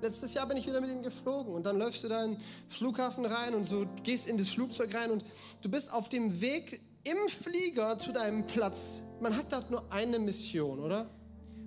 [0.02, 2.40] Letztes Jahr bin ich wieder mit ihm geflogen und dann läufst du da in den
[2.68, 5.24] Flughafen rein und so gehst in das Flugzeug rein und
[5.62, 9.00] du bist auf dem Weg im Flieger zu deinem Platz.
[9.20, 11.08] Man hat dort nur eine Mission, oder?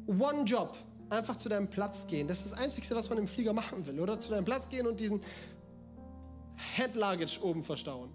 [0.06, 0.78] One Job.
[1.10, 2.28] Einfach zu deinem Platz gehen.
[2.28, 4.20] Das ist das Einzige, was man im Flieger machen will, oder?
[4.20, 5.22] Zu deinem Platz gehen und diesen
[6.76, 8.10] Head Luggage oben verstauen.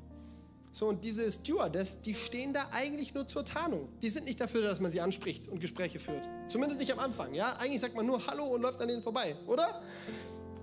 [0.73, 3.89] So, und diese Stewardess, die stehen da eigentlich nur zur Tarnung.
[4.03, 6.29] Die sind nicht dafür, dass man sie anspricht und Gespräche führt.
[6.49, 7.55] Zumindest nicht am Anfang, ja?
[7.59, 9.83] Eigentlich sagt man nur Hallo und läuft an denen vorbei, oder?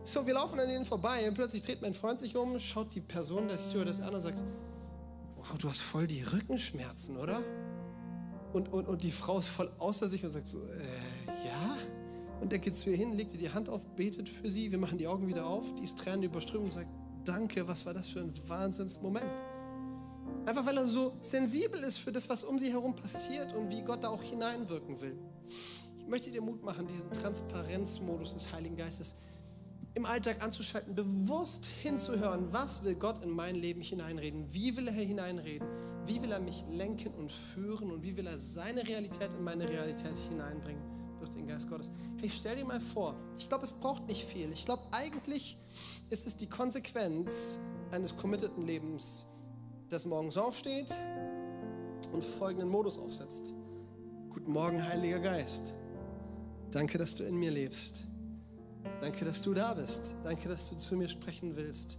[0.06, 3.02] So, wir laufen an denen vorbei und plötzlich dreht mein Freund sich um, schaut die
[3.02, 4.42] Person der Stewardess an und sagt,
[5.36, 7.42] wow, du hast voll die Rückenschmerzen, oder?
[8.54, 10.82] Und, und, und die Frau ist voll außer sich und sagt so, äh?
[12.42, 14.78] Und er geht zu ihr hin, legt ihr die Hand auf, betet für sie, wir
[14.78, 16.90] machen die Augen wieder auf, die ist Tränen überströmt und sagt,
[17.26, 19.26] danke, was war das für ein Wahnsinnsmoment.
[20.46, 23.82] Einfach weil er so sensibel ist für das, was um sie herum passiert und wie
[23.82, 25.18] Gott da auch hineinwirken will.
[26.00, 29.16] Ich möchte dir Mut machen, diesen Transparenzmodus des Heiligen Geistes
[29.96, 34.94] im Alltag anzuschalten, bewusst hinzuhören, was will Gott in mein Leben hineinreden, wie will er
[34.94, 35.68] hineinreden,
[36.06, 39.68] wie will er mich lenken und führen und wie will er seine Realität in meine
[39.68, 40.97] Realität hineinbringen
[41.28, 41.92] durch den Geist Gottes.
[42.18, 44.52] Hey, stell dir mal vor, ich glaube, es braucht nicht viel.
[44.52, 45.58] Ich glaube, eigentlich
[46.10, 47.60] ist es die Konsequenz
[47.92, 49.26] eines committeden Lebens,
[49.90, 50.94] das morgens aufsteht
[52.14, 53.54] und folgenden Modus aufsetzt.
[54.30, 55.74] Guten Morgen, Heiliger Geist.
[56.72, 58.04] Danke, dass du in mir lebst.
[59.02, 60.16] Danke, dass du da bist.
[60.24, 61.98] Danke, dass du zu mir sprechen willst.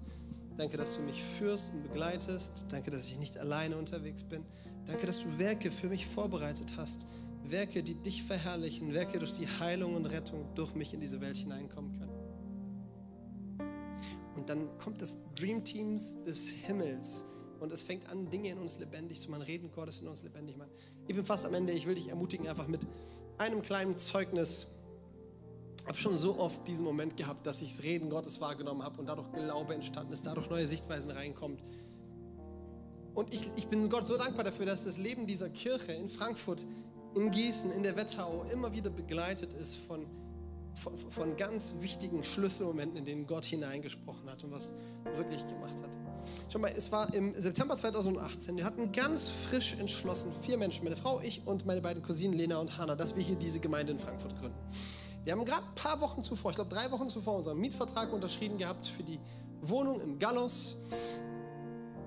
[0.56, 2.64] Danke, dass du mich führst und begleitest.
[2.70, 4.44] Danke, dass ich nicht alleine unterwegs bin.
[4.86, 7.04] Danke, dass du Werke für mich vorbereitet hast.
[7.51, 8.94] Werke, die dich verherrlichen.
[8.94, 12.12] Werke, durch die Heilung und Rettung durch mich in diese Welt hineinkommen können.
[14.36, 17.24] Und dann kommt das Dream Teams des Himmels
[17.61, 20.57] und es fängt an, Dinge in uns lebendig zu machen, Reden Gottes in uns lebendig
[20.57, 20.70] machen.
[21.09, 22.86] Ich bin fast am Ende, ich will dich ermutigen, einfach mit
[23.36, 24.68] einem kleinen Zeugnis
[25.88, 29.07] habe schon so oft diesen Moment gehabt, dass ich das Reden Gottes wahrgenommen habe und
[29.07, 31.62] dadurch Glaube entstanden ist, dadurch neue Sichtweisen reinkommt.
[33.14, 36.64] Und ich, ich bin Gott so dankbar dafür, dass das Leben dieser Kirche in Frankfurt,
[37.14, 40.06] in Gießen, in der Wetterau immer wieder begleitet ist von,
[40.74, 44.74] von, von ganz wichtigen Schlüsselmomenten, in denen Gott hineingesprochen hat und was
[45.16, 45.90] wirklich gemacht hat.
[46.50, 48.56] Schau mal, es war im September 2018.
[48.56, 52.59] Wir hatten ganz frisch entschlossen, vier Menschen, meine Frau, ich und meine beiden Cousinen Lena
[52.59, 54.59] und Hanna, dass wir hier diese Gemeinde in Frankfurt gründen.
[55.24, 58.59] Wir haben gerade ein paar Wochen zuvor, ich glaube drei Wochen zuvor, unseren Mietvertrag unterschrieben
[58.59, 59.18] gehabt für die
[59.61, 60.76] Wohnung im Gallos.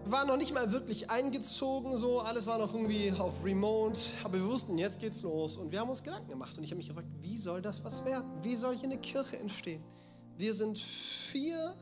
[0.04, 4.34] Wir waren noch nicht mal wirklich eingezogen, so alles war noch irgendwie auf Remote, aber
[4.34, 6.88] wir wussten, jetzt geht's los und wir haben uns Gedanken gemacht und ich habe mich
[6.88, 8.26] gefragt, wie soll das was werden?
[8.42, 9.84] Wie soll hier eine Kirche entstehen?
[10.38, 11.76] Wir sind vier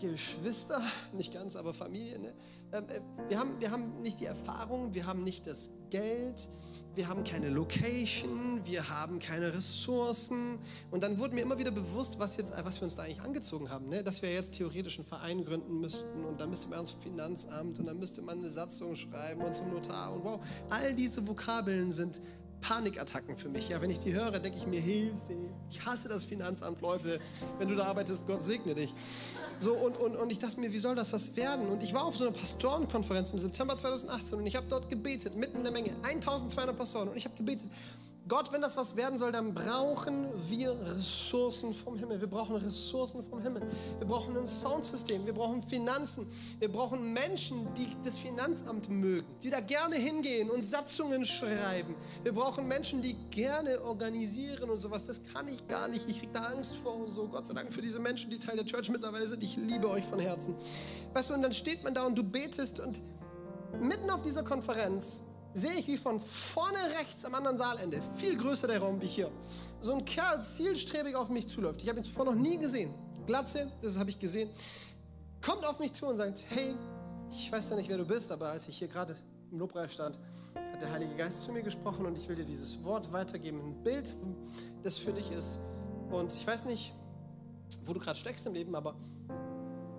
[0.00, 2.18] Geschwister, nicht ganz, aber Familie.
[2.18, 2.34] Ne?
[2.72, 6.48] Ähm, äh, wir, haben, wir haben nicht die Erfahrung, wir haben nicht das Geld,
[6.94, 10.58] wir haben keine Location, wir haben keine Ressourcen.
[10.90, 13.70] Und dann wurde mir immer wieder bewusst, was, jetzt, was wir uns da eigentlich angezogen
[13.70, 13.88] haben.
[13.88, 14.02] Ne?
[14.02, 17.86] Dass wir jetzt theoretisch einen Verein gründen müssten und dann müsste man ans Finanzamt und
[17.86, 20.12] dann müsste man eine Satzung schreiben und zum Notar.
[20.12, 20.40] Und wow,
[20.70, 22.20] all diese Vokabeln sind
[22.62, 23.68] Panikattacken für mich.
[23.68, 25.34] Ja, wenn ich die höre, denke ich mir, Hilfe.
[25.70, 27.20] Ich hasse das Finanzamt, Leute.
[27.58, 28.94] Wenn du da arbeitest, Gott segne dich.
[29.58, 31.66] So, und, und, und ich dachte mir, wie soll das was werden?
[31.68, 35.36] Und ich war auf so einer Pastorenkonferenz im September 2018 und ich habe dort gebetet,
[35.36, 37.08] mitten in der Menge, 1200 Pastoren.
[37.08, 37.68] Und ich habe gebetet,
[38.28, 42.20] Gott, wenn das was werden soll, dann brauchen wir Ressourcen vom Himmel.
[42.20, 43.62] Wir brauchen Ressourcen vom Himmel.
[43.98, 45.26] Wir brauchen ein Soundsystem.
[45.26, 46.26] Wir brauchen Finanzen.
[46.60, 51.96] Wir brauchen Menschen, die das Finanzamt mögen, die da gerne hingehen und Satzungen schreiben.
[52.22, 55.04] Wir brauchen Menschen, die gerne organisieren und sowas.
[55.04, 56.08] Das kann ich gar nicht.
[56.08, 57.26] Ich kriege da Angst vor und so.
[57.26, 59.42] Gott sei Dank für diese Menschen, die Teil der Church mittlerweile sind.
[59.42, 60.54] Ich liebe euch von Herzen.
[61.12, 63.00] Weißt du, und dann steht man da und du betest und
[63.80, 65.22] mitten auf dieser Konferenz
[65.54, 69.30] sehe ich, wie von vorne rechts am anderen Saalende, viel größer der Raum wie hier,
[69.80, 71.82] so ein Kerl zielstrebig auf mich zuläuft.
[71.82, 72.92] Ich habe ihn zuvor noch nie gesehen.
[73.26, 74.48] Glatze, das habe ich gesehen.
[75.44, 76.74] Kommt auf mich zu und sagt, hey,
[77.30, 79.16] ich weiß ja nicht, wer du bist, aber als ich hier gerade
[79.50, 80.18] im Lobpreis stand,
[80.54, 83.82] hat der Heilige Geist zu mir gesprochen und ich will dir dieses Wort weitergeben, ein
[83.82, 84.14] Bild,
[84.82, 85.58] das für dich ist.
[86.10, 86.92] Und ich weiß nicht,
[87.84, 88.94] wo du gerade steckst im Leben, aber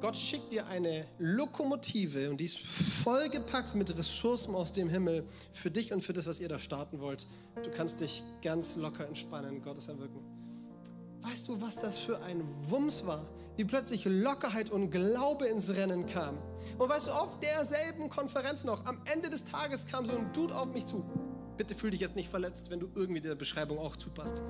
[0.03, 5.23] Gott schickt dir eine Lokomotive und die ist vollgepackt mit Ressourcen aus dem Himmel
[5.53, 7.25] für dich und für das, was ihr da starten wollt.
[7.63, 10.19] Du kannst dich ganz locker entspannen, Gottes erwirken.
[11.21, 13.25] Weißt du, was das für ein Wumms war?
[13.55, 16.37] Wie plötzlich Lockerheit und Glaube ins Rennen kam.
[16.77, 20.53] Und weißt du, auf derselben Konferenz noch, am Ende des Tages kam so ein Dude
[20.53, 21.01] auf mich zu.
[21.55, 24.41] Bitte fühl dich jetzt nicht verletzt, wenn du irgendwie der Beschreibung auch zupasst.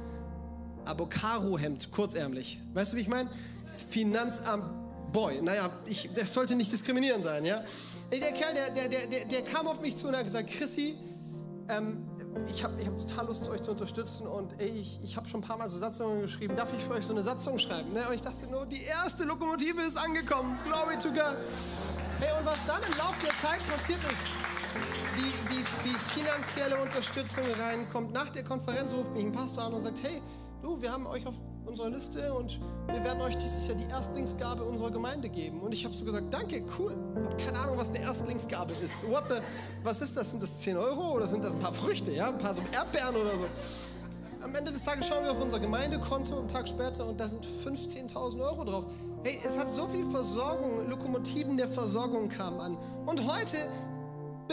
[0.85, 2.57] Abokaro-Hemd, kurzärmlich.
[2.73, 3.29] Weißt du, wie ich meine?
[3.91, 4.82] Finanzamt
[5.13, 5.41] Boy.
[5.41, 7.63] Naja, ich, das sollte nicht diskriminierend sein, ja?
[8.11, 10.97] Der Kerl, der, der, der, der kam auf mich zu und hat gesagt, Chrissy,
[11.69, 12.03] ähm,
[12.47, 15.41] ich habe ich hab total Lust, euch zu unterstützen und ey, ich, ich habe schon
[15.41, 16.55] ein paar Mal so Satzungen geschrieben.
[16.55, 17.93] Darf ich für euch so eine Satzung schreiben?
[17.93, 18.07] Ne?
[18.07, 20.57] Und ich dachte nur, die erste Lokomotive ist angekommen.
[20.65, 21.37] Glory to God.
[22.19, 24.23] Hey, und was dann im Laufe der Zeit passiert ist,
[25.15, 28.13] wie, wie, wie finanzielle Unterstützung reinkommt.
[28.13, 30.21] Nach der Konferenz ruft mich ein Pastor an und sagt, hey,
[30.63, 31.35] du, wir haben euch auf
[31.65, 35.61] unserer Liste und wir werden euch dieses Jahr die Erstlingsgabe unserer Gemeinde geben.
[35.61, 36.95] Und ich habe so gesagt, danke, cool.
[37.15, 39.07] Ich habe keine Ahnung, was eine Erstlingsgabe ist.
[39.09, 39.35] What the,
[39.83, 40.31] was ist das?
[40.31, 42.27] Sind das 10 Euro oder sind das ein paar Früchte, ja?
[42.29, 43.45] Ein paar so Erdbeeren oder so?
[44.41, 47.45] Am Ende des Tages schauen wir auf unser Gemeindekonto einen Tag später und da sind
[47.45, 48.83] 15.000 Euro drauf.
[49.23, 52.77] Hey, es hat so viel Versorgung, Lokomotiven der Versorgung kamen an.
[53.05, 53.57] Und heute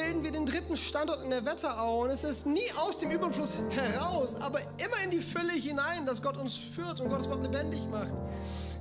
[0.01, 3.57] bilden wir den dritten Standort in der Wetterau und es ist nie aus dem Überfluss
[3.71, 7.81] heraus, aber immer in die Fülle hinein, dass Gott uns führt und Gottes Wort lebendig
[7.91, 8.15] macht,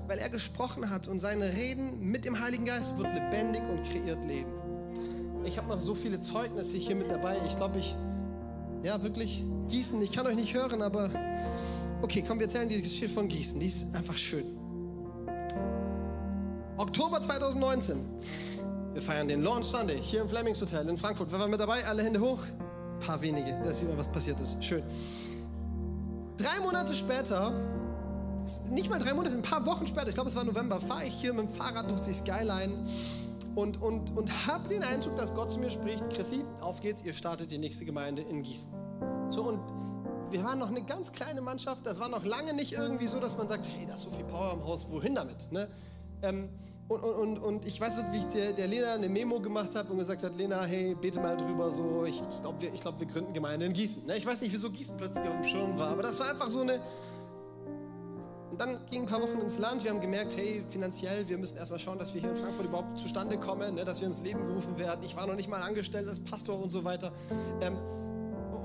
[0.08, 4.24] weil er gesprochen hat und seine Reden mit dem Heiligen Geist wird lebendig und kreiert
[4.26, 4.52] Leben.
[5.46, 7.38] Ich habe noch so viele Zeugnisse hier mit dabei.
[7.48, 7.96] Ich glaube, ich,
[8.84, 11.10] ja, wirklich, Gießen, ich kann euch nicht hören, aber
[12.02, 13.60] okay, komm, wir erzählen die Geschichte von Gießen.
[13.60, 14.46] Die ist einfach schön.
[16.78, 17.98] Oktober 2019.
[19.00, 21.32] Wir feiern den Launch Sunday hier im Flemings Hotel in Frankfurt.
[21.32, 21.86] Wer war mit dabei?
[21.86, 22.44] Alle Hände hoch.
[22.44, 23.58] Ein paar wenige.
[23.64, 24.62] Da sieht man, was passiert ist.
[24.62, 24.84] Schön.
[26.36, 27.54] Drei Monate später,
[28.72, 31.14] nicht mal drei Monate, ein paar Wochen später, ich glaube, es war November, fahre ich
[31.14, 32.74] hier mit dem Fahrrad durch die Skyline
[33.56, 37.14] und, und, und habe den Eindruck, dass Gott zu mir spricht: Chrissy, auf geht's, ihr
[37.14, 38.70] startet die nächste Gemeinde in Gießen.
[39.30, 39.62] So, und
[40.30, 41.86] wir waren noch eine ganz kleine Mannschaft.
[41.86, 44.26] Das war noch lange nicht irgendwie so, dass man sagt: Hey, da ist so viel
[44.26, 45.50] Power im Haus, wohin damit?
[45.54, 45.70] Ne?
[46.22, 46.50] Ähm,
[46.90, 49.92] und, und, und ich weiß nicht, wie ich der, der Lena eine Memo gemacht habe
[49.92, 53.06] und gesagt habe, Lena, hey, bete mal drüber, so, ich, ich glaube, wir, glaub, wir
[53.06, 54.08] gründen Gemeinde in Gießen.
[54.08, 54.18] Ne?
[54.18, 56.62] Ich weiß nicht, wieso Gießen plötzlich auf dem Schirm war, aber das war einfach so
[56.62, 56.80] eine...
[58.50, 61.58] Und dann ging ein paar Wochen ins Land, wir haben gemerkt, hey, finanziell, wir müssen
[61.58, 63.86] erstmal schauen, dass wir hier in Frankfurt überhaupt zustande kommen, ne?
[63.86, 65.02] dass wir ins Leben gerufen werden.
[65.04, 67.12] Ich war noch nicht mal angestellt als Pastor und so weiter.
[67.62, 67.78] Ähm,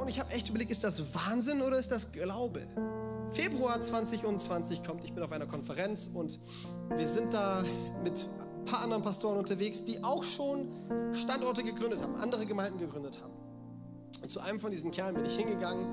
[0.00, 2.62] und ich habe echt überlegt, ist das Wahnsinn oder ist das Glaube?
[3.34, 6.38] Februar 2020 kommt, ich bin auf einer Konferenz und
[6.96, 7.64] wir sind da
[8.04, 8.24] mit
[8.58, 10.68] ein paar anderen Pastoren unterwegs, die auch schon
[11.12, 13.32] Standorte gegründet haben, andere Gemeinden gegründet haben.
[14.22, 15.84] Und zu einem von diesen Kerlen bin ich hingegangen,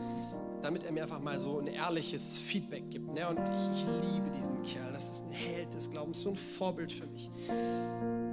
[0.62, 3.12] damit er mir einfach mal so ein ehrliches Feedback gibt.
[3.12, 3.28] Ne?
[3.28, 6.92] Und ich, ich liebe diesen Kerl, das ist ein Held des Glaubens, so ein Vorbild
[6.92, 7.32] für mich.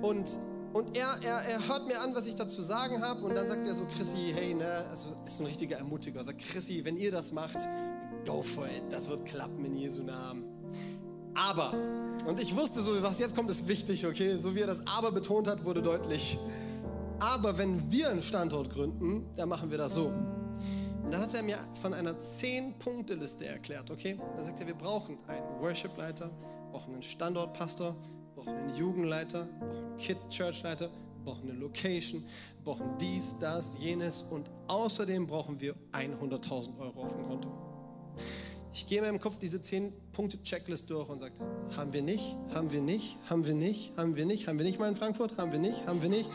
[0.02, 0.36] Und
[0.74, 3.24] und er, er, er hört mir an, was ich dazu sagen habe.
[3.24, 6.20] Und dann sagt er so, Chrissy, hey, ne, also ist ein richtiger Ermutiger.
[6.20, 7.56] Er sagt, Chrissy, wenn ihr das macht,
[8.28, 8.82] go for it.
[8.90, 10.44] Das wird klappen in Jesu Namen.
[11.34, 11.72] Aber,
[12.26, 14.36] und ich wusste so, was jetzt kommt, ist wichtig, okay?
[14.36, 16.38] So wie er das Aber betont hat, wurde deutlich.
[17.20, 20.06] Aber wenn wir einen Standort gründen, dann machen wir das so.
[20.06, 24.16] Und dann hat er mir von einer 10-Punkte-Liste erklärt, okay?
[24.36, 26.30] Da sagt er, wir brauchen einen Worship-Leiter,
[26.70, 27.96] brauchen einen Standortpastor,
[28.34, 30.90] brauchen einen Jugendleiter, brauchen einen Kid-Church-Leiter,
[31.24, 32.22] brauchen eine Location,
[32.62, 37.67] brauchen dies, das, jenes und außerdem brauchen wir 100.000 Euro auf dem Konto.
[38.72, 41.34] Ich gehe mir im Kopf diese 10-Punkte-Checklist durch und sage,
[41.76, 44.78] haben wir nicht, haben wir nicht, haben wir nicht, haben wir nicht, haben wir nicht
[44.78, 46.28] mal in Frankfurt, haben wir nicht, haben wir nicht.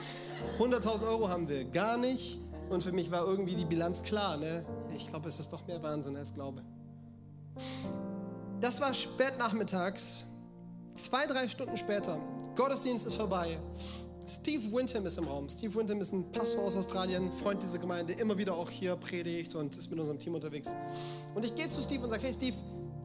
[0.60, 2.40] 100.000 Euro haben wir gar nicht.
[2.70, 4.38] Und für mich war irgendwie die Bilanz klar.
[4.38, 4.66] Ne?
[4.98, 6.64] Ich glaube, es ist doch mehr Wahnsinn als Glaube.
[8.60, 10.26] Das war spät nachmittags
[10.96, 12.18] Zwei, drei Stunden später,
[12.56, 13.58] Gottesdienst ist vorbei.
[14.28, 15.50] Steve Wintham ist im Raum.
[15.50, 19.56] Steve Wintham ist ein Pastor aus Australien, Freund dieser Gemeinde, immer wieder auch hier predigt
[19.56, 20.74] und ist mit unserem Team unterwegs.
[21.36, 22.56] Und ich gehe zu Steve und sage, hey Steve,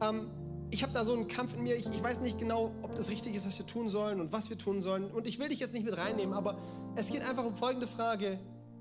[0.01, 0.29] ähm,
[0.71, 1.75] ich habe da so einen Kampf in mir.
[1.75, 4.49] Ich, ich, weiß nicht genau, ob das richtig ist, was wir tun sollen und was
[4.49, 5.09] wir tun sollen.
[5.09, 6.57] Und ich will dich jetzt nicht mit reinnehmen, aber
[6.95, 8.39] es geht einfach um folgende Frage.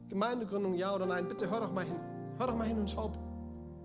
[0.09, 1.29] Gemeindegründung, ja oder nein?
[1.29, 1.97] Bitte hör doch mal hin.
[2.39, 3.19] Hör doch mal hin und schau, ob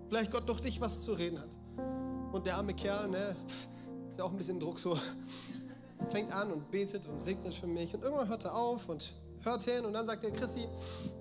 [0.08, 1.56] vielleicht Gott durch dich was zu reden hat.
[2.32, 3.36] Und der arme Kerl, ne,
[4.10, 4.98] ist ja auch ein bisschen Druck so,
[6.10, 7.94] fängt an und betet und segnet für mich.
[7.94, 10.66] Und irgendwann hört er auf und hört hin und dann sagt er, Chrissy,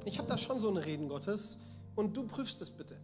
[0.05, 1.59] ich habe da schon so ein Reden Gottes
[1.95, 2.95] und du prüfst es bitte.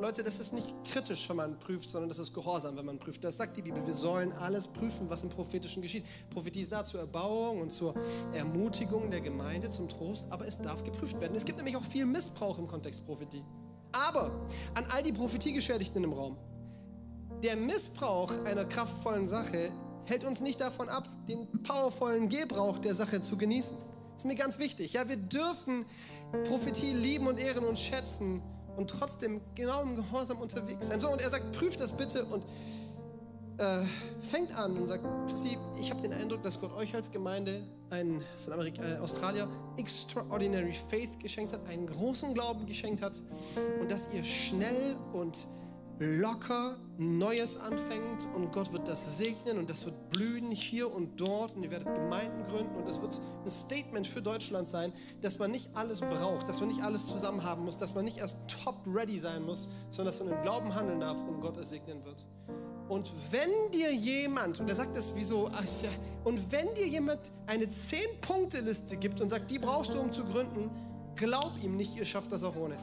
[0.00, 3.24] Leute, das ist nicht kritisch, wenn man prüft, sondern das ist gehorsam, wenn man prüft.
[3.24, 3.84] Das sagt die Bibel.
[3.86, 6.04] Wir sollen alles prüfen, was im Prophetischen geschieht.
[6.30, 7.94] Prophetie ist da zur Erbauung und zur
[8.34, 11.34] Ermutigung der Gemeinde, zum Trost, aber es darf geprüft werden.
[11.34, 13.42] Es gibt nämlich auch viel Missbrauch im Kontext Prophetie.
[13.92, 14.30] Aber
[14.74, 16.36] an all die Prophetiegeschädigten im Raum,
[17.42, 19.70] der Missbrauch einer kraftvollen Sache
[20.06, 23.76] hält uns nicht davon ab, den powervollen Gebrauch der Sache zu genießen.
[24.14, 24.94] Das ist mir ganz wichtig.
[24.94, 25.84] Ja, wir dürfen
[26.44, 28.42] Prophetie lieben und ehren und schätzen
[28.76, 31.00] und trotzdem genau im Gehorsam unterwegs sein.
[31.00, 32.44] So, und er sagt, prüft das bitte und
[33.58, 33.84] äh,
[34.22, 38.22] fängt an und sagt, Christi, ich habe den Eindruck, dass Gott euch als Gemeinde, ein,
[38.50, 43.20] ein äh, Australier, extraordinary faith geschenkt hat, einen großen Glauben geschenkt hat
[43.80, 45.46] und dass ihr schnell und
[45.98, 51.54] locker Neues anfängt und Gott wird das segnen und das wird blühen hier und dort
[51.54, 55.50] und ihr werdet Gemeinden gründen und es wird ein Statement für Deutschland sein, dass man
[55.50, 58.76] nicht alles braucht, dass man nicht alles zusammen haben muss, dass man nicht erst top
[58.86, 62.24] ready sein muss, sondern dass man im Glauben handeln darf und Gott es segnen wird.
[62.88, 65.50] Und wenn dir jemand, und er sagt das wie so,
[66.24, 70.70] und wenn dir jemand eine 10-Punkte-Liste gibt und sagt, die brauchst du, um zu gründen,
[71.16, 72.76] glaub ihm nicht, ihr schafft das auch ohne.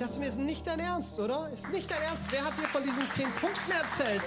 [0.00, 1.50] Mir, ist nicht dein Ernst, oder?
[1.52, 2.24] Ist nicht dein Ernst.
[2.30, 4.22] Wer hat dir von diesen zehn Punkten erzählt?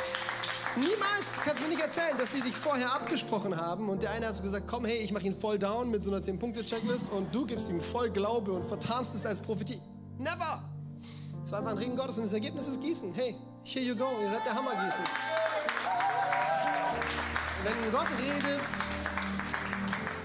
[0.76, 4.28] Niemals kannst du mir nicht erzählen, dass die sich vorher abgesprochen haben und der eine
[4.28, 7.34] hat so gesagt, komm, hey, ich mache ihn voll down mit so einer 10-Punkte-Checklist und
[7.34, 9.82] du gibst ihm voll Glaube und vertarnst es als Prophetie.
[10.20, 10.62] Never!
[11.44, 13.12] Es war einfach ein Regen Gottes und das Ergebnis ist Gießen.
[13.16, 15.04] Hey, here you go, ihr seid der Hammer Gießen.
[17.64, 18.62] Wenn Gott redet,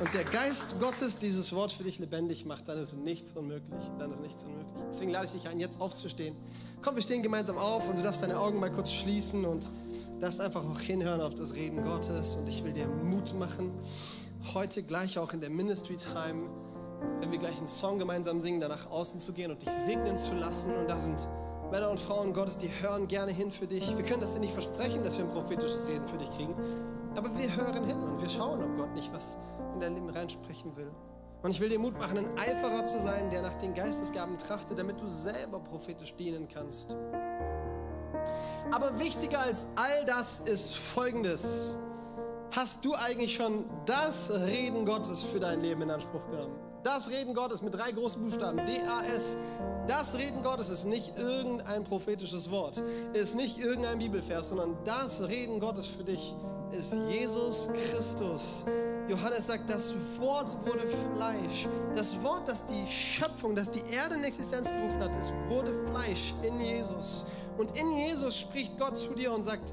[0.00, 3.80] und der Geist Gottes dieses Wort für dich lebendig macht, dann ist nichts unmöglich.
[3.98, 4.84] Dann ist nichts unmöglich.
[4.88, 6.36] Deswegen lade ich dich ein, jetzt aufzustehen.
[6.82, 9.68] Komm, wir stehen gemeinsam auf und du darfst deine Augen mal kurz schließen und
[10.20, 12.36] darfst einfach auch hinhören auf das Reden Gottes.
[12.36, 13.72] Und ich will dir Mut machen,
[14.54, 16.48] heute gleich auch in der Ministry Time,
[17.20, 20.32] wenn wir gleich einen Song gemeinsam singen, danach außen zu gehen und dich segnen zu
[20.34, 20.72] lassen.
[20.76, 21.26] Und da sind
[21.72, 23.96] Männer und Frauen Gottes, die hören gerne hin für dich.
[23.96, 26.54] Wir können das dir nicht versprechen, dass wir ein prophetisches Reden für dich kriegen.
[27.16, 29.36] Aber wir hören hin und wir schauen, ob Gott nicht was
[29.78, 30.90] in dein Leben reinsprechen will.
[31.42, 34.78] Und ich will dir Mut machen, ein Eiferer zu sein, der nach den Geistesgaben trachtet,
[34.78, 36.96] damit du selber prophetisch dienen kannst.
[38.72, 41.76] Aber wichtiger als all das ist Folgendes.
[42.50, 46.56] Hast du eigentlich schon das Reden Gottes für dein Leben in Anspruch genommen?
[46.82, 49.36] Das Reden Gottes mit drei großen Buchstaben, D-A-S.
[49.86, 55.60] Das Reden Gottes ist nicht irgendein prophetisches Wort, ist nicht irgendein Bibelvers, sondern das Reden
[55.60, 56.34] Gottes für dich
[56.72, 58.64] ist Jesus Christus.
[59.08, 61.66] Johannes sagt, das Wort wurde Fleisch.
[61.94, 66.34] Das Wort, das die Schöpfung, das die Erde in Existenz gerufen hat, es wurde Fleisch
[66.42, 67.24] in Jesus.
[67.56, 69.72] Und in Jesus spricht Gott zu dir und sagt,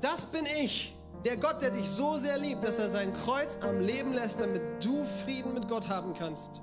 [0.00, 3.80] das bin ich, der Gott, der dich so sehr liebt, dass er sein Kreuz am
[3.80, 6.60] Leben lässt, damit du Frieden mit Gott haben kannst.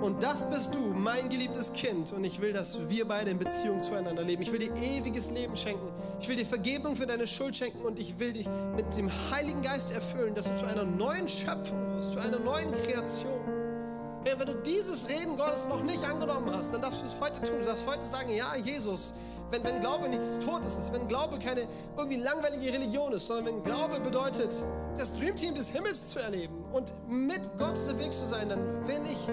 [0.00, 2.12] Und das bist du, mein geliebtes Kind.
[2.12, 4.42] Und ich will, dass wir beide in Beziehung zueinander leben.
[4.42, 5.88] Ich will dir ewiges Leben schenken.
[6.20, 7.84] Ich will dir Vergebung für deine Schuld schenken.
[7.84, 11.78] Und ich will dich mit dem Heiligen Geist erfüllen, dass du zu einer neuen Schöpfung
[11.94, 13.40] wirst, zu einer neuen Kreation.
[14.24, 17.42] Hey, wenn du dieses Reden Gottes noch nicht angenommen hast, dann darfst du es heute
[17.42, 17.60] tun.
[17.60, 19.12] Du darfst heute sagen, ja, Jesus,
[19.50, 21.66] wenn, wenn Glaube nichts Totes ist, wenn Glaube keine
[21.96, 24.50] irgendwie langweilige Religion ist, sondern wenn Glaube bedeutet,
[24.98, 29.28] das Dreamteam des Himmels zu erleben und mit Gott unterwegs zu sein, dann will ich,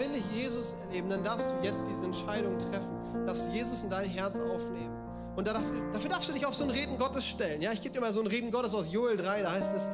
[0.00, 1.08] will ich Jesus erleben.
[1.08, 4.96] Dann darfst du jetzt diese Entscheidung treffen, darfst Jesus in dein Herz aufnehmen.
[5.36, 7.62] Und dafür, dafür darfst du dich auf so ein Reden Gottes stellen.
[7.62, 9.88] Ja, ich gebe dir mal so ein Reden Gottes aus Joel 3, da heißt es,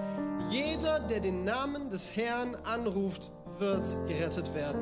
[0.51, 4.81] jeder, der den Namen des Herrn anruft, wird gerettet werden.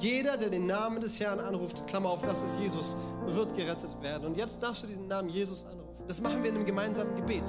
[0.00, 2.94] Jeder, der den Namen des Herrn anruft, Klammer auf, das ist Jesus,
[3.26, 4.26] wird gerettet werden.
[4.26, 5.85] Und jetzt darfst du diesen Namen Jesus anrufen.
[6.06, 7.44] Das machen wir in einem gemeinsamen Gebet.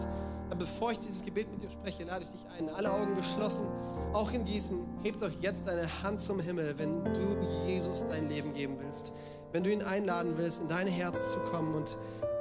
[0.50, 2.70] Aber bevor ich dieses Gebet mit dir spreche, lade ich dich ein.
[2.70, 3.66] Alle Augen geschlossen,
[4.14, 4.78] auch in Gießen.
[5.04, 7.38] Hebt euch jetzt deine Hand zum Himmel, wenn du
[7.68, 9.12] Jesus dein Leben geben willst.
[9.52, 11.98] Wenn du ihn einladen willst, in dein Herz zu kommen und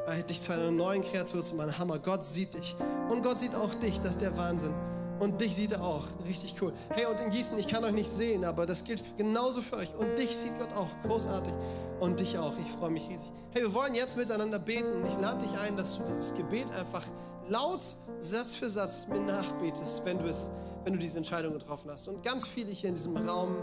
[0.06, 1.76] äh, dich zu einer neuen Kreatur zu machen.
[1.78, 2.76] Hammer, Gott sieht dich.
[3.08, 4.72] Und Gott sieht auch dich, das ist der Wahnsinn.
[5.18, 6.04] Und dich sieht er auch.
[6.26, 6.72] Richtig cool.
[6.90, 9.94] Hey, und in Gießen, ich kann euch nicht sehen, aber das gilt genauso für euch.
[9.96, 10.88] Und dich sieht Gott auch.
[11.04, 11.52] Großartig.
[12.00, 12.52] Und dich auch.
[12.58, 13.30] Ich freue mich riesig.
[13.52, 15.04] Hey, wir wollen jetzt miteinander beten.
[15.06, 17.04] Ich lade dich ein, dass du dieses Gebet einfach
[17.48, 17.80] laut,
[18.20, 20.50] Satz für Satz mir nachbetest, wenn du es,
[20.84, 22.08] wenn du diese Entscheidung getroffen hast.
[22.08, 23.56] Und ganz viele hier in diesem Raum,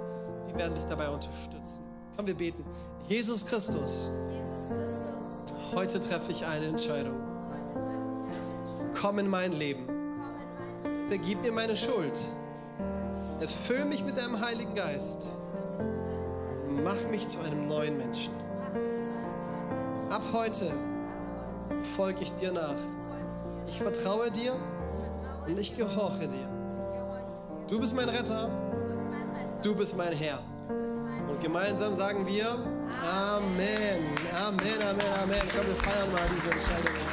[0.49, 1.81] die werden dich dabei unterstützen.
[2.15, 2.65] Komm, wir beten.
[3.07, 4.05] Jesus Christus,
[5.75, 7.15] heute treffe ich eine Entscheidung.
[8.99, 10.02] Komm in mein Leben
[11.13, 12.17] vergib mir meine Schuld.
[13.39, 15.29] Erfüll mich mit deinem Heiligen Geist.
[16.83, 18.33] Mach mich zu einem neuen Menschen.
[20.09, 20.71] Ab heute
[21.83, 22.81] folge ich dir nach.
[23.67, 24.55] Ich vertraue dir
[25.45, 26.49] und ich gehorche dir.
[27.67, 28.49] Du bist mein Retter.
[29.61, 30.39] Du bist mein Herr.
[31.29, 32.47] Und gemeinsam sagen wir
[33.05, 34.01] Amen.
[34.47, 35.41] Amen, Amen, Amen.
[35.55, 37.12] Komm, wir feiern mal diese Entscheidung.